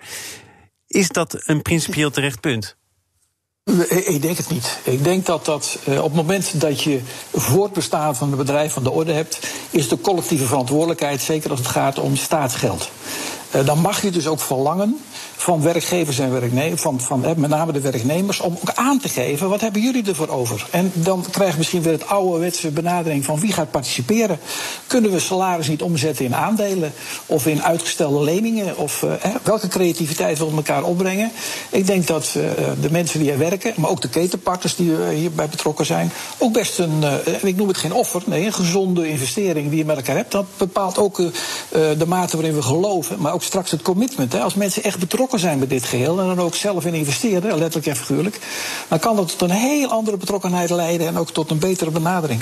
Is 0.88 1.10
dat 1.10 1.42
een 1.46 1.62
principieel 1.62 2.12
terecht 2.12 2.40
punt? 2.40 2.78
Ik 3.90 4.22
denk 4.22 4.38
het 4.38 4.50
niet. 4.50 4.80
Ik 4.84 5.04
denk 5.04 5.26
dat 5.26 5.46
dat 5.46 5.80
uh, 5.88 5.98
op 5.98 6.04
het 6.04 6.14
moment 6.14 6.62
dat 6.62 6.82
je 6.82 7.02
voortbestaan 7.34 8.16
van 8.16 8.32
een 8.32 8.38
bedrijf 8.38 8.74
van 8.74 8.84
de 8.84 8.92
orde 8.92 9.12
hebt, 9.12 9.40
is 9.70 9.88
de 9.88 10.02
collectieve 10.02 10.46
verantwoordelijkheid, 10.46 11.22
zeker 11.22 11.50
als 11.50 11.60
het 11.60 11.68
gaat 11.68 12.00
om 12.00 12.16
staatsgeld. 12.16 12.90
Uh, 13.56 13.66
dan 13.66 13.80
mag 13.80 14.02
je 14.02 14.12
dus 14.12 14.28
ook 14.28 14.40
verlangen 14.40 14.98
van 15.42 15.62
werkgevers 15.62 16.20
en 16.20 16.32
werknemers, 16.32 16.82
van, 16.82 17.00
van 17.00 17.20
met 17.20 17.50
name 17.50 17.72
de 17.72 17.82
werknemers, 17.82 18.40
om 18.40 18.58
ook 18.62 18.74
aan 18.74 19.00
te 19.00 19.10
geven 19.10 19.50
wat 19.50 19.62
hebben 19.62 19.82
jullie 19.82 20.08
ervoor 20.08 20.28
over. 20.28 20.68
En 20.72 20.92
dan 20.94 21.26
krijg 21.32 21.52
je 21.52 21.58
misschien 21.58 21.82
weer 21.82 21.92
het 21.92 22.08
ouderwetse 22.08 22.72
benadering 22.72 23.26
van 23.26 23.40
wie 23.40 23.54
gaat 23.54 23.72
participeren. 23.72 24.40
Kunnen 24.88 25.12
we 25.12 25.20
salaris 25.20 25.68
niet 25.68 25.82
omzetten 25.82 26.26
in 26.26 26.36
aandelen 26.36 26.94
of 27.26 27.48
in 27.48 27.64
uitgestelde 27.64 28.24
leningen? 28.24 28.78
Of 28.78 29.02
uh, 29.02 29.12
welke 29.44 29.68
creativiteit 29.68 30.38
we 30.38 30.46
elkaar 30.56 30.84
opbrengen? 30.84 31.32
Ik 31.70 31.88
denk 31.88 32.08
dat 32.08 32.34
uh, 32.38 32.44
de 32.82 32.92
mensen 32.92 33.20
die 33.20 33.32
er 33.32 33.38
werken, 33.38 33.74
maar 33.76 33.90
ook 33.90 34.02
de 34.02 34.10
ketenpartners 34.10 34.76
die 34.76 34.92
uh, 34.92 35.08
hierbij 35.08 35.48
betrokken 35.50 35.86
zijn, 35.86 36.12
ook 36.38 36.54
best 36.54 36.80
een, 36.80 37.04
en 37.42 37.48
ik 37.48 37.56
noem 37.56 37.68
het 37.68 37.78
geen 37.78 37.94
offer, 37.94 38.22
nee, 38.26 38.46
een 38.46 38.54
gezonde 38.54 39.08
investering 39.10 39.70
die 39.70 39.78
je 39.78 39.86
met 39.86 39.98
elkaar 39.98 40.16
hebt. 40.16 40.32
Dat 40.32 40.46
bepaalt 40.58 40.98
ook 40.98 41.22
de 41.72 42.06
mate 42.08 42.36
waarin 42.36 42.56
we 42.56 42.62
geloven, 42.62 43.20
maar 43.20 43.34
ook 43.34 43.44
straks 43.44 43.72
het 43.72 43.82
commitment. 43.82 44.34
Hè. 44.34 44.40
Als 44.40 44.54
mensen 44.54 44.84
echt 44.84 45.00
betrokken 45.00 45.29
zijn 45.38 45.60
bij 45.60 45.68
dit 45.68 45.84
geheel 45.84 46.20
en 46.20 46.28
dan 46.28 46.40
ook 46.40 46.56
zelf 46.56 46.86
in 46.86 46.94
investeren, 46.94 47.58
letterlijk 47.58 47.86
en 47.86 47.96
figuurlijk, 47.96 48.40
dan 48.88 49.00
kan 49.00 49.16
dat 49.16 49.38
tot 49.38 49.42
een 49.42 49.56
heel 49.56 49.90
andere 49.90 50.18
betrokkenheid 50.18 50.70
leiden 50.70 51.08
en 51.08 51.18
ook 51.18 51.32
tot 51.32 51.52
een 51.52 51.60
betere 51.60 51.92
benadering. 51.92 52.42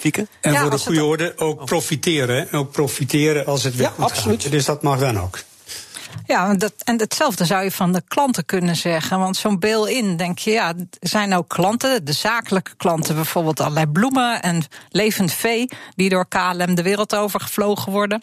Fieke? 0.00 0.26
En 0.40 0.56
voor 0.56 0.70
de 0.70 0.78
goede 0.78 1.04
orde 1.04 1.32
ook 1.36 1.60
oh. 1.60 1.64
profiteren. 1.64 2.52
Ook 2.52 2.70
profiteren 2.70 3.46
als 3.46 3.64
het 3.64 3.76
weer 3.76 3.86
ja, 3.86 3.92
goed 3.92 4.04
absoluut. 4.04 4.42
gaat. 4.42 4.52
Dus 4.52 4.64
dat 4.64 4.82
mag 4.82 4.98
dan 4.98 5.20
ook. 5.20 5.38
Ja, 6.26 6.54
dat, 6.54 6.72
en 6.84 7.00
hetzelfde 7.00 7.44
zou 7.44 7.64
je 7.64 7.70
van 7.70 7.92
de 7.92 8.02
klanten 8.08 8.44
kunnen 8.44 8.76
zeggen. 8.76 9.18
Want 9.18 9.36
zo'n 9.36 9.58
bail-in, 9.58 10.16
denk 10.16 10.38
je, 10.38 10.50
ja, 10.50 10.68
er 11.00 11.08
zijn 11.08 11.34
ook 11.34 11.48
klanten, 11.48 12.04
de 12.04 12.12
zakelijke 12.12 12.76
klanten, 12.76 13.14
bijvoorbeeld 13.14 13.60
allerlei 13.60 13.86
bloemen 13.86 14.42
en 14.42 14.64
levend 14.88 15.32
vee, 15.32 15.68
die 15.94 16.08
door 16.08 16.28
KLM 16.28 16.74
de 16.74 16.82
wereld 16.82 17.14
over 17.14 17.40
gevlogen 17.40 17.92
worden. 17.92 18.22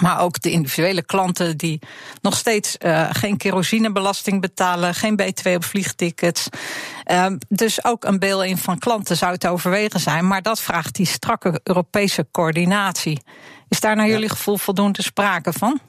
Maar 0.00 0.20
ook 0.20 0.40
de 0.40 0.50
individuele 0.50 1.02
klanten 1.02 1.56
die 1.56 1.80
nog 2.20 2.36
steeds 2.36 2.76
uh, 2.78 3.08
geen 3.12 3.36
kerosinebelasting 3.36 4.40
betalen, 4.40 4.94
geen 4.94 5.16
BTW 5.16 5.48
op 5.48 5.64
vliegtickets. 5.64 6.48
Uh, 7.10 7.26
dus 7.48 7.84
ook 7.84 8.04
een 8.04 8.18
bail-in 8.18 8.58
van 8.58 8.78
klanten 8.78 9.16
zou 9.16 9.32
het 9.32 9.46
overwegen 9.46 10.00
zijn. 10.00 10.26
Maar 10.26 10.42
dat 10.42 10.60
vraagt 10.60 10.94
die 10.94 11.06
strakke 11.06 11.60
Europese 11.62 12.26
coördinatie. 12.32 13.20
Is 13.68 13.80
daar 13.80 13.96
naar 13.96 14.08
jullie 14.08 14.28
gevoel 14.28 14.56
voldoende 14.56 15.02
sprake 15.02 15.52
van? 15.52 15.80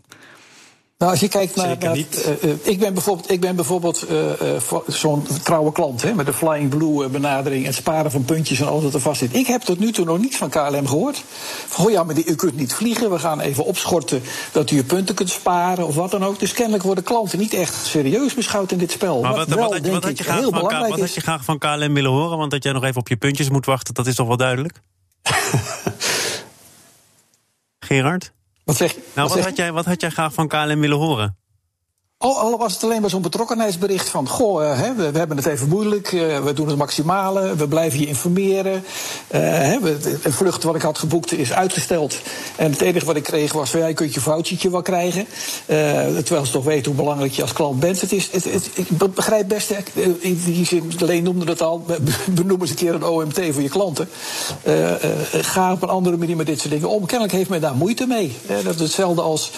Nou, 0.97 1.11
als 1.11 1.19
je 1.19 1.27
kijkt 1.27 1.55
naar. 1.55 1.77
naar 1.79 1.97
uh, 1.97 2.03
ik 2.63 2.79
ben 2.79 2.93
bijvoorbeeld, 2.93 3.31
ik 3.31 3.39
ben 3.39 3.55
bijvoorbeeld 3.55 4.05
uh, 4.11 4.31
zo'n 4.87 5.27
trouwe 5.43 5.71
klant 5.71 6.01
hè, 6.01 6.13
met 6.13 6.25
de 6.25 6.33
Flying 6.33 6.69
Blue 6.69 7.09
benadering. 7.09 7.65
Het 7.65 7.75
sparen 7.75 8.11
van 8.11 8.25
puntjes 8.25 8.59
en 8.59 8.67
alles 8.67 8.83
wat 8.83 8.93
er 8.93 8.99
vast 8.99 9.19
zit. 9.19 9.35
Ik 9.35 9.47
heb 9.47 9.61
tot 9.61 9.79
nu 9.79 9.91
toe 9.91 10.05
nog 10.05 10.17
niets 10.17 10.37
van 10.37 10.49
KLM 10.49 10.87
gehoord. 10.87 11.23
Van, 11.67 11.91
ja, 11.91 12.03
maar 12.03 12.15
die, 12.15 12.25
u 12.25 12.35
kunt 12.35 12.55
niet 12.55 12.73
vliegen. 12.73 13.11
We 13.11 13.19
gaan 13.19 13.39
even 13.39 13.65
opschorten 13.65 14.21
dat 14.51 14.71
u 14.71 14.75
je 14.75 14.83
punten 14.83 15.15
kunt 15.15 15.29
sparen 15.29 15.87
of 15.87 15.95
wat 15.95 16.11
dan 16.11 16.23
ook. 16.25 16.39
Dus 16.39 16.53
kennelijk 16.53 16.83
worden 16.83 17.03
klanten 17.03 17.39
niet 17.39 17.53
echt 17.53 17.75
serieus 17.75 18.33
beschouwd 18.33 18.71
in 18.71 18.77
dit 18.77 18.91
spel. 18.91 19.21
Maar 19.21 19.35
wat, 19.35 19.47
wat, 19.47 19.79
wat, 19.87 20.03
had 20.03 20.17
je 20.17 20.23
graag 20.23 20.43
van, 20.43 20.61
wat 20.61 20.99
had 20.99 21.13
je 21.13 21.21
graag 21.21 21.43
van 21.43 21.57
KLM 21.57 21.93
willen 21.93 22.11
horen? 22.11 22.37
Want 22.37 22.51
dat 22.51 22.63
jij 22.63 22.73
nog 22.73 22.83
even 22.83 22.99
op 22.99 23.07
je 23.07 23.17
puntjes 23.17 23.49
moet 23.49 23.65
wachten, 23.65 23.93
dat 23.93 24.07
is 24.07 24.15
toch 24.15 24.27
wel 24.27 24.37
duidelijk? 24.37 24.81
Gerard? 27.79 28.35
Wat 28.67 28.75
zeg, 28.75 28.95
nou, 29.15 29.29
wat, 29.29 29.39
had 29.39 29.57
jij, 29.57 29.71
wat 29.71 29.85
had 29.85 30.01
jij 30.01 30.09
graag 30.09 30.33
van 30.33 30.47
KLM 30.47 30.79
willen 30.79 30.97
horen? 30.97 31.37
Al, 32.19 32.57
was 32.57 32.73
het 32.73 32.83
alleen 32.83 33.01
maar 33.01 33.09
zo'n 33.09 33.21
betrokkenheidsbericht 33.21 34.09
van... 34.09 34.27
goh, 34.27 34.79
hè, 34.79 34.93
we, 34.93 35.17
hebben 35.17 35.37
het 35.37 35.45
even 35.45 35.67
moeilijk, 35.67 36.11
uh, 36.11 36.43
we 36.43 36.53
doen 36.53 36.67
het 36.67 36.77
maximale... 36.77 37.55
we 37.55 37.67
blijven 37.67 37.99
je 37.99 38.07
informeren. 38.07 38.73
Uh, 38.73 39.77
we, 39.77 40.19
een 40.23 40.33
vlucht 40.33 40.63
wat 40.63 40.75
ik 40.75 40.81
had 40.81 40.97
geboekt 40.97 41.31
is 41.31 41.53
uitgesteld. 41.53 42.19
En 42.55 42.71
het 42.71 42.81
enige 42.81 43.05
wat 43.05 43.15
ik 43.15 43.23
kreeg 43.23 43.53
was... 43.53 43.69
van, 43.69 43.79
ja, 43.79 43.87
je 43.87 43.93
kunt 43.93 44.13
je 44.13 44.19
vouchertje 44.19 44.69
wel 44.69 44.81
krijgen. 44.81 45.25
terwijl 45.65 46.45
ze 46.45 46.51
toch 46.51 46.63
weten 46.63 46.85
hoe 46.85 47.01
belangrijk 47.01 47.31
je 47.31 47.41
als 47.41 47.53
klant 47.53 47.79
bent. 47.79 48.01
Het 48.01 48.11
is, 48.11 48.29
het, 48.31 48.69
ik 48.73 48.87
begrijp 49.13 49.47
best, 49.47 49.73
in 50.19 50.41
die 50.45 50.65
zin, 50.65 50.91
alleen 51.01 51.23
noemde 51.23 51.45
het 51.45 51.61
al... 51.61 51.85
benoem 52.25 52.61
eens 52.61 52.69
een 52.69 52.75
keer 52.75 52.93
een 52.93 53.05
OMT 53.05 53.41
voor 53.51 53.61
je 53.61 53.69
klanten. 53.69 54.09
ga 55.31 55.71
op 55.71 55.81
een 55.81 55.89
andere 55.89 56.17
manier 56.17 56.35
met 56.35 56.45
dit 56.45 56.59
soort 56.59 56.73
dingen 56.73 56.89
om. 56.89 57.05
Kennelijk 57.05 57.37
heeft 57.37 57.49
men 57.49 57.61
daar 57.61 57.75
moeite 57.75 58.05
mee. 58.05 58.35
dat 58.63 58.75
is 58.75 58.81
hetzelfde 58.81 59.21
als 59.21 59.51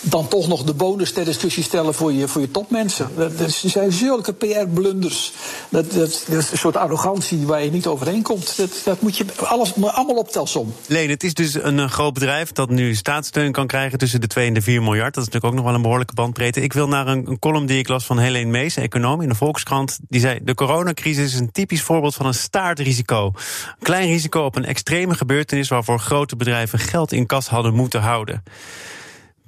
dan 0.00 0.28
toch 0.28 0.48
nog 0.48 0.64
de 0.64 0.74
bonus 0.74 1.12
ter 1.12 1.36
discussie 1.38 1.62
stellen 1.62 1.94
voor 1.94 2.12
je, 2.12 2.28
voor 2.28 2.40
je 2.40 2.50
topmensen. 2.50 3.08
Dat, 3.16 3.32
zijn 3.50 3.92
zulke 3.92 4.32
PR-blunders. 4.32 5.32
Dat, 5.68 5.92
dat, 5.92 6.24
dat, 6.28 6.38
is 6.38 6.50
een 6.50 6.58
soort 6.58 6.76
arrogantie 6.76 7.46
waar 7.46 7.64
je 7.64 7.70
niet 7.70 7.86
overheen 7.86 8.22
komt. 8.22 8.56
Dat, 8.56 8.80
dat 8.84 9.00
moet 9.00 9.16
je 9.16 9.24
alles, 9.44 9.74
allemaal 9.74 10.16
op 10.16 10.28
telsom. 10.28 10.74
Leen, 10.86 11.10
het 11.10 11.24
is 11.24 11.34
dus 11.34 11.54
een 11.54 11.90
groot 11.90 12.12
bedrijf 12.12 12.52
dat 12.52 12.70
nu 12.70 12.94
staatssteun 12.94 13.52
kan 13.52 13.66
krijgen 13.66 13.98
tussen 13.98 14.20
de 14.20 14.26
2 14.26 14.46
en 14.46 14.54
de 14.54 14.62
4 14.62 14.82
miljard. 14.82 15.14
Dat 15.14 15.26
is 15.26 15.32
natuurlijk 15.32 15.44
ook 15.44 15.54
nog 15.54 15.64
wel 15.64 15.74
een 15.74 15.82
behoorlijke 15.82 16.14
bandbreedte. 16.14 16.60
Ik 16.60 16.72
wil 16.72 16.88
naar 16.88 17.06
een, 17.06 17.26
een 17.28 17.38
column 17.38 17.66
die 17.66 17.78
ik 17.78 17.88
las 17.88 18.06
van 18.06 18.18
Helene 18.18 18.50
Mees, 18.50 18.76
econoom 18.76 19.20
in 19.20 19.28
de 19.28 19.34
Volkskrant. 19.34 19.98
Die 20.08 20.20
zei: 20.20 20.38
De 20.42 20.54
coronacrisis 20.54 21.32
is 21.32 21.40
een 21.40 21.52
typisch 21.52 21.82
voorbeeld 21.82 22.14
van 22.14 22.26
een 22.26 22.34
staartrisico. 22.34 23.24
Een 23.26 23.74
klein 23.82 24.08
risico 24.08 24.44
op 24.44 24.56
een 24.56 24.64
extreme 24.64 25.14
gebeurtenis 25.14 25.68
waarvoor 25.68 25.98
grote 25.98 26.36
bedrijven 26.36 26.78
geld 26.78 27.12
in 27.12 27.26
kas 27.26 27.48
hadden 27.48 27.74
moeten 27.74 28.00
houden. 28.00 28.42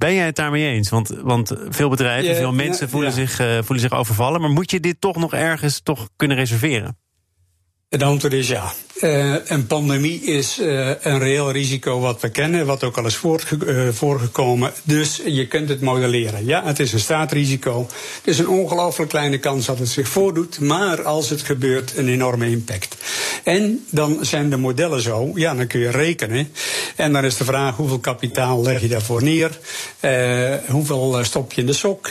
Ben 0.00 0.14
jij 0.14 0.24
het 0.24 0.36
daarmee 0.36 0.66
eens? 0.66 0.88
Want, 0.88 1.08
want 1.08 1.52
veel 1.68 1.88
bedrijven, 1.88 2.36
veel 2.36 2.52
mensen 2.52 2.88
voelen, 2.88 3.12
Zich, 3.12 3.40
uh, 3.40 3.46
voelen 3.62 3.80
zich 3.80 3.92
overvallen. 3.92 4.40
Maar 4.40 4.50
moet 4.50 4.70
je 4.70 4.80
dit 4.80 5.00
toch 5.00 5.16
nog 5.16 5.32
ergens 5.32 5.80
toch 5.80 6.08
kunnen 6.16 6.36
reserveren? 6.36 6.98
Het 7.90 8.02
antwoord 8.02 8.32
is 8.32 8.48
ja. 8.48 8.72
Uh, 9.00 9.34
een 9.44 9.66
pandemie 9.66 10.22
is 10.22 10.58
uh, 10.58 10.90
een 11.00 11.18
reëel 11.18 11.50
risico 11.50 12.00
wat 12.00 12.20
we 12.20 12.28
kennen, 12.28 12.66
wat 12.66 12.84
ook 12.84 12.98
al 12.98 13.06
is 13.06 13.20
uh, 13.22 13.88
voorgekomen. 13.88 14.72
Dus 14.82 15.20
je 15.24 15.46
kunt 15.46 15.68
het 15.68 15.80
modelleren. 15.80 16.44
Ja, 16.44 16.64
het 16.64 16.78
is 16.78 16.92
een 16.92 17.00
staatrisico. 17.00 17.86
Het 18.16 18.26
is 18.26 18.38
een 18.38 18.48
ongelooflijk 18.48 19.10
kleine 19.10 19.38
kans 19.38 19.66
dat 19.66 19.78
het 19.78 19.88
zich 19.88 20.08
voordoet, 20.08 20.60
maar 20.60 21.02
als 21.02 21.30
het 21.30 21.42
gebeurt, 21.42 21.96
een 21.96 22.08
enorme 22.08 22.50
impact. 22.50 22.96
En 23.44 23.84
dan 23.90 24.18
zijn 24.20 24.50
de 24.50 24.56
modellen 24.56 25.02
zo, 25.02 25.30
ja, 25.34 25.54
dan 25.54 25.66
kun 25.66 25.80
je 25.80 25.90
rekenen. 25.90 26.52
En 26.96 27.12
dan 27.12 27.24
is 27.24 27.36
de 27.36 27.44
vraag 27.44 27.76
hoeveel 27.76 27.98
kapitaal 27.98 28.62
leg 28.62 28.80
je 28.80 28.88
daarvoor 28.88 29.22
neer? 29.22 29.58
hoeveel 30.68 31.24
stop 31.24 31.52
je 31.52 31.60
in 31.60 31.66
de 31.66 31.72
sok? 31.72 32.10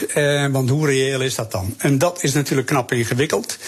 want 0.50 0.70
hoe 0.70 0.86
reëel 0.86 1.20
is 1.20 1.34
dat 1.34 1.52
dan? 1.52 1.74
En 1.78 1.98
dat 1.98 2.22
is 2.22 2.32
natuurlijk 2.32 2.66
knap 2.66 2.92
ingewikkeld. 2.92 3.58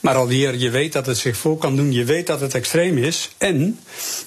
Maar 0.00 0.14
alweer, 0.14 0.56
je 0.56 0.70
weet 0.70 0.92
dat 0.92 1.06
het 1.06 1.18
zich 1.18 1.36
voor 1.36 1.58
kan 1.62 1.76
doen, 1.76 1.92
je 1.92 2.04
weet 2.04 2.26
dat 2.26 2.40
het 2.40 2.54
extreem 2.54 2.98
is. 2.98 3.30
En 3.38 3.78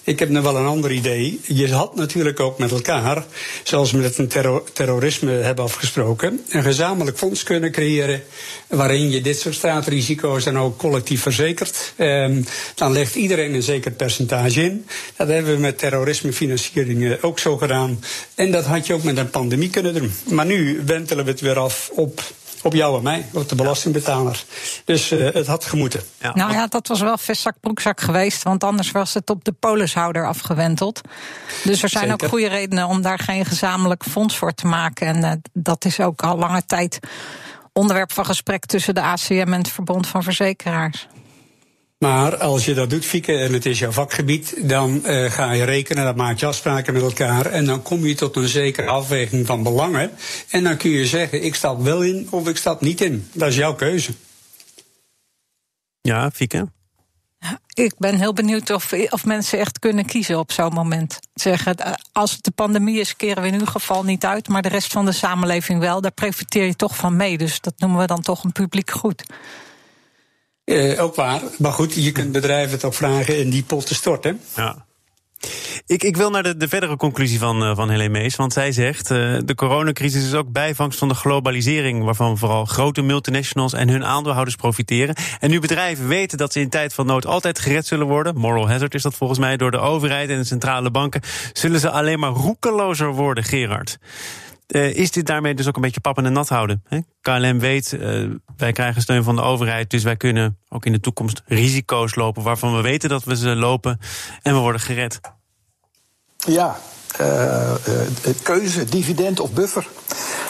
ik 0.04 0.20
heb 0.20 0.30
nog 0.30 0.44
wel 0.44 0.58
een 0.58 0.65
ander 0.65 0.92
idee. 0.92 1.39
Je 1.44 1.74
had 1.74 1.96
natuurlijk 1.96 2.39
ook 2.39 2.58
met 2.58 2.72
elkaar, 2.72 3.25
zoals 3.63 3.92
we 3.92 3.98
met 3.98 4.18
een 4.18 4.32
terrorisme 4.74 5.32
hebben 5.32 5.63
afgesproken, 5.63 6.42
een 6.50 6.63
gezamenlijk 6.63 7.18
fonds 7.18 7.44
kunnen 7.44 7.72
creëren. 7.72 8.24
waarin 8.68 9.10
je 9.10 9.22
dit 9.22 9.39
soort 9.39 9.56
straatrisico's 9.56 10.44
dan 10.44 10.60
ook 10.60 10.77
collectief 10.77 11.22
verzekert. 11.22 11.94
Ehm, 11.96 12.42
dan 12.75 12.92
legt 12.92 13.15
iedereen 13.15 13.54
een 13.54 13.63
zeker 13.63 13.92
percentage 13.92 14.63
in. 14.63 14.86
Dat 15.15 15.27
hebben 15.27 15.54
we 15.54 15.60
met 15.60 15.77
terrorismefinanciering 15.77 17.22
ook 17.22 17.39
zo 17.39 17.58
gedaan. 17.58 18.04
En 18.36 18.51
dat 18.51 18.65
had 18.65 18.88
je 18.88 18.94
ook 18.94 19.04
met 19.04 19.18
een 19.18 19.30
pandemie 19.30 19.70
kunnen 19.70 19.94
doen. 19.94 20.12
Maar 20.30 20.46
nu 20.46 20.82
wentelen 20.86 21.25
we 21.25 21.32
het 21.32 21.42
weer 21.42 21.60
af 21.60 21.89
op 21.94 22.22
op 22.65 22.74
jou 22.74 22.98
en 22.98 23.03
mij, 23.03 23.25
op 23.34 23.50
de 23.50 23.55
belastingbetaler. 23.55 24.43
Dus 24.86 25.12
uh, 25.12 25.34
het 25.34 25.48
had 25.48 25.65
gemoeten. 25.65 26.01
Ja. 26.22 26.31
Nou 26.36 26.53
ja, 26.53 26.67
dat 26.67 26.88
was 26.88 27.01
wel 27.01 27.17
vestzak 27.17 27.55
broekzak 27.60 28.01
geweest, 28.01 28.43
want 28.43 28.63
anders 28.63 28.91
was 28.91 29.13
het 29.13 29.29
op 29.29 29.43
de 29.43 29.51
polishouder 29.51 30.27
afgewenteld. 30.27 31.01
Dus 31.63 31.84
er 31.84 31.89
zijn 31.89 32.12
ook 32.13 32.25
goede 32.25 32.48
redenen 32.48 32.88
om 32.88 33.01
daar 33.01 33.19
geen 33.19 33.45
gezamenlijk 33.45 34.03
fonds 34.03 34.38
voor 34.38 34.53
te 34.53 34.67
maken. 34.67 35.07
En 35.07 35.17
uh, 35.17 35.31
dat 35.53 35.86
is 35.86 36.00
ook 36.00 36.24
al 36.24 36.38
lange 36.38 36.65
tijd 36.65 37.00
onderwerp 37.74 38.12
van 38.12 38.25
gesprek 38.25 38.65
tussen 38.65 38.95
de 38.95 39.01
ACM 39.01 39.34
en 39.34 39.51
het 39.51 39.69
Verbond 39.69 40.07
van 40.07 40.24
Verzekeraars. 40.24 41.07
Maar 42.05 42.38
als 42.38 42.65
je 42.65 42.74
dat 42.74 42.89
doet, 42.89 43.05
Fieke, 43.05 43.38
en 43.38 43.53
het 43.53 43.65
is 43.65 43.79
jouw 43.79 43.91
vakgebied, 43.91 44.69
dan 44.69 45.01
uh, 45.05 45.31
ga 45.31 45.51
je 45.51 45.63
rekenen, 45.63 46.03
dan 46.03 46.15
maak 46.15 46.38
je 46.38 46.45
afspraken 46.45 46.93
met 46.93 47.01
elkaar. 47.01 47.45
En 47.45 47.65
dan 47.65 47.81
kom 47.81 48.05
je 48.05 48.15
tot 48.15 48.35
een 48.35 48.47
zekere 48.47 48.88
afweging 48.88 49.45
van 49.45 49.63
belangen. 49.63 50.12
En 50.50 50.63
dan 50.63 50.77
kun 50.77 50.89
je 50.89 51.05
zeggen, 51.05 51.43
ik 51.43 51.55
stap 51.55 51.81
wel 51.81 52.01
in 52.01 52.27
of 52.29 52.47
ik 52.47 52.57
stap 52.57 52.81
niet 52.81 53.01
in. 53.01 53.27
Dat 53.33 53.50
is 53.50 53.55
jouw 53.55 53.75
keuze. 53.75 54.12
Ja, 56.01 56.31
Fieke? 56.31 56.67
Ik 57.74 57.93
ben 57.97 58.15
heel 58.15 58.33
benieuwd 58.33 58.69
of, 58.69 58.93
of 59.09 59.25
mensen 59.25 59.59
echt 59.59 59.79
kunnen 59.79 60.05
kiezen 60.05 60.39
op 60.39 60.51
zo'n 60.51 60.74
moment. 60.74 61.19
Zeggen, 61.33 61.75
eh, 61.75 61.93
als 62.12 62.31
het 62.31 62.43
de 62.43 62.51
pandemie 62.51 63.00
is, 63.00 63.15
keren 63.15 63.43
we 63.43 63.50
in 63.50 63.59
uw 63.59 63.65
geval 63.65 64.03
niet 64.03 64.25
uit, 64.25 64.47
maar 64.47 64.62
de 64.62 64.69
rest 64.69 64.91
van 64.91 65.05
de 65.05 65.12
samenleving 65.12 65.79
wel. 65.79 66.01
Daar 66.01 66.12
profiteer 66.12 66.65
je 66.65 66.75
toch 66.75 66.95
van 66.95 67.15
mee. 67.15 67.38
Dus 67.38 67.62
dat 67.62 67.74
noemen 67.77 68.00
we 68.00 68.07
dan 68.07 68.21
toch 68.21 68.43
een 68.43 68.51
publiek 68.51 68.91
goed. 68.91 69.24
Uh, 70.65 71.03
ook 71.03 71.15
waar. 71.15 71.41
Maar 71.57 71.72
goed, 71.72 71.93
je 71.93 72.12
kunt 72.12 72.31
bedrijven 72.31 72.79
toch 72.79 72.95
vragen 72.95 73.39
in 73.39 73.50
die 73.50 73.63
pot 73.63 73.88
te 73.88 73.95
storten. 73.95 74.41
Ja. 74.55 74.86
Ik, 75.86 76.03
ik 76.03 76.17
wil 76.17 76.29
naar 76.29 76.43
de, 76.43 76.57
de 76.57 76.67
verdere 76.67 76.98
conclusie 76.98 77.39
van, 77.39 77.63
uh, 77.63 77.75
van 77.75 77.89
Helene 77.89 78.10
Mees. 78.10 78.36
Want 78.36 78.53
zij 78.53 78.72
zegt, 78.72 79.12
uh, 79.12 79.38
de 79.45 79.55
coronacrisis 79.55 80.25
is 80.25 80.34
ook 80.34 80.51
bijvangst 80.51 81.00
van 81.00 81.07
de 81.07 81.13
globalisering... 81.13 82.03
waarvan 82.03 82.38
vooral 82.38 82.65
grote 82.65 83.01
multinationals 83.01 83.74
en 83.74 83.89
hun 83.89 84.05
aandeelhouders 84.05 84.55
profiteren. 84.55 85.15
En 85.39 85.50
nu 85.50 85.60
bedrijven 85.60 86.07
weten 86.07 86.38
dat 86.38 86.53
ze 86.53 86.60
in 86.60 86.69
tijd 86.69 86.93
van 86.93 87.05
nood 87.05 87.25
altijd 87.25 87.60
gered 87.60 87.86
zullen 87.86 88.07
worden... 88.07 88.38
moral 88.38 88.69
hazard 88.69 88.93
is 88.93 89.01
dat 89.01 89.15
volgens 89.15 89.39
mij 89.39 89.57
door 89.57 89.72
de 89.72 89.77
overheid 89.77 90.29
en 90.29 90.38
de 90.38 90.43
centrale 90.43 90.91
banken... 90.91 91.22
zullen 91.53 91.79
ze 91.79 91.89
alleen 91.89 92.19
maar 92.19 92.31
roekelozer 92.31 93.13
worden, 93.13 93.43
Gerard. 93.43 93.98
Uh, 94.67 94.95
is 94.95 95.12
dit 95.12 95.25
daarmee 95.25 95.53
dus 95.53 95.67
ook 95.67 95.75
een 95.75 95.81
beetje 95.81 96.00
pap 96.00 96.17
en 96.17 96.34
nat 96.34 96.50
houden? 96.50 96.84
Hè? 96.88 97.00
KLM 97.22 97.60
weet, 97.60 97.91
uh, 97.93 98.29
wij 98.57 98.72
krijgen 98.72 99.01
steun 99.01 99.24
van 99.24 99.36
de 99.36 99.41
overheid, 99.41 99.89
dus 99.89 100.03
wij 100.03 100.15
kunnen 100.15 100.57
ook 100.69 100.86
in 100.86 100.91
de 100.91 101.00
toekomst 101.00 101.41
risico's 101.45 102.15
lopen 102.15 102.43
waarvan 102.43 102.75
we 102.75 102.81
weten 102.81 103.10
dat 103.10 103.24
we 103.24 103.36
ze 103.36 103.55
lopen 103.55 104.00
en 104.41 104.53
we 104.53 104.60
worden 104.60 104.81
gered. 104.81 105.19
Ja, 106.38 106.79
uh, 107.22 107.74
keuze, 108.43 108.86
dividend 108.86 109.39
of 109.39 109.51
buffer. 109.51 109.88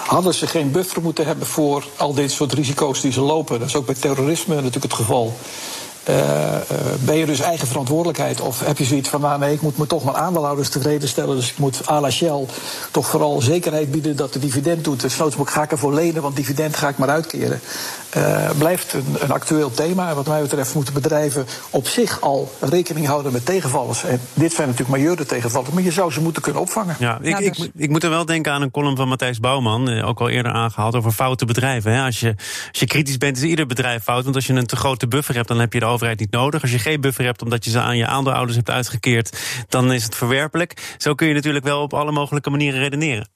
Hadden 0.06 0.34
ze 0.34 0.48
geen 0.48 0.72
buffer 0.72 1.02
moeten 1.02 1.26
hebben 1.26 1.48
voor 1.48 1.88
al 1.98 2.14
dit 2.14 2.32
soort 2.32 2.54
risico's 2.54 3.02
die 3.02 3.12
ze 3.12 3.22
lopen? 3.22 3.60
Dat 3.60 3.68
is 3.68 3.76
ook 3.76 3.86
bij 3.86 3.96
terrorisme 3.96 4.56
natuurlijk 4.56 4.84
het 4.84 4.94
geval. 4.94 5.38
Uh, 6.10 6.16
uh, 6.16 6.60
ben 7.00 7.16
je 7.16 7.26
dus 7.26 7.40
eigen 7.40 7.68
verantwoordelijkheid? 7.68 8.42
Of 8.42 8.60
heb 8.60 8.78
je 8.78 8.84
zoiets 8.84 9.10
van, 9.10 9.22
nou 9.22 9.40
nee, 9.40 9.54
ik 9.54 9.62
moet 9.62 9.78
me 9.78 9.88
toch 9.88 10.04
mijn 10.04 10.18
aandeelhouders 10.18 10.70
tevreden 10.70 11.08
stellen. 11.08 11.36
Dus 11.36 11.52
ik 11.52 11.58
moet 11.58 11.90
à 11.90 12.00
la 12.00 12.10
Shell 12.10 12.46
toch 12.92 13.08
vooral 13.08 13.42
zekerheid 13.42 13.92
bieden 13.92 14.16
dat 14.16 14.34
de 14.34 14.40
dividend 14.40 14.84
doet. 14.84 15.02
Dus 15.02 15.18
noodsboek 15.18 15.50
ga 15.50 15.64
ik 15.64 15.72
ervoor 15.72 15.94
lenen, 15.94 16.22
want 16.22 16.36
dividend 16.36 16.78
ga 16.78 16.88
ik 16.88 16.98
maar 16.98 17.10
uitkeren. 17.10 17.60
Uh, 18.18 18.50
blijft 18.58 18.94
een, 18.94 19.16
een, 19.20 19.32
actueel 19.32 19.72
thema. 19.72 20.10
En 20.10 20.16
wat 20.16 20.28
mij 20.28 20.42
betreft 20.42 20.76
moeten 20.76 20.94
bedrijven 20.94 21.46
op 21.70 21.88
zich 21.88 22.22
al 22.22 22.52
rekening 22.60 23.08
houden 23.08 23.32
met 23.32 23.46
tegenvallers. 23.46 24.04
En 24.04 24.20
dit 24.34 24.54
zijn 24.54 24.68
natuurlijk 24.68 24.98
majeure 24.98 25.26
tegenvallers, 25.26 25.74
maar 25.74 25.84
je 25.84 25.92
zou 25.92 26.12
ze 26.12 26.22
moeten 26.22 26.42
kunnen 26.42 26.62
opvangen. 26.62 26.96
Ja, 27.00 27.20
ik, 27.22 27.40
ik, 27.40 27.58
dus- 27.58 27.70
ik, 27.76 27.90
moet 27.90 28.04
er 28.04 28.10
wel 28.10 28.26
denken 28.26 28.52
aan 28.52 28.62
een 28.62 28.72
column 28.72 28.96
van 28.96 29.08
Matthijs 29.08 29.40
Bouwman, 29.40 30.02
ook 30.02 30.20
al 30.20 30.30
eerder 30.30 30.52
aangehaald, 30.52 30.96
over 30.96 31.12
foute 31.12 31.46
bedrijven. 31.46 31.92
Hè. 31.92 32.06
Als, 32.06 32.20
je, 32.20 32.36
als 32.70 32.80
je 32.80 32.86
kritisch 32.86 33.18
bent, 33.18 33.38
is 33.38 33.44
ieder 33.44 33.66
bedrijf 33.66 34.04
fout. 34.04 34.24
Want 34.24 34.36
als 34.36 34.48
je 34.48 34.54
een 34.54 34.66
te 34.66 34.76
grote 34.76 35.08
buffer 35.08 35.36
hebt, 35.36 35.48
dan 35.48 35.60
heb 35.60 35.74
je 35.74 35.80
de 35.80 35.86
overheid 35.96 36.20
niet 36.20 36.32
nodig. 36.32 36.62
Als 36.62 36.72
je 36.72 36.80
geen 36.80 37.02
buffer 37.02 37.26
hebt 37.26 37.42
omdat 37.42 37.66
je 37.66 37.72
ze 37.72 37.80
aan 37.80 37.98
je 37.98 38.08
aandeelhouders 38.08 38.56
hebt 38.56 38.70
uitgekeerd, 38.70 39.40
dan 39.70 39.94
is 39.94 40.04
het 40.04 40.16
verwerpelijk. 40.16 40.96
Zo 40.98 41.16
kun 41.16 41.28
je 41.28 41.34
natuurlijk 41.34 41.66
wel 41.66 41.82
op 41.82 41.94
alle 41.94 42.12
mogelijke 42.12 42.50
manieren 42.50 42.80
redeneren. 42.80 43.30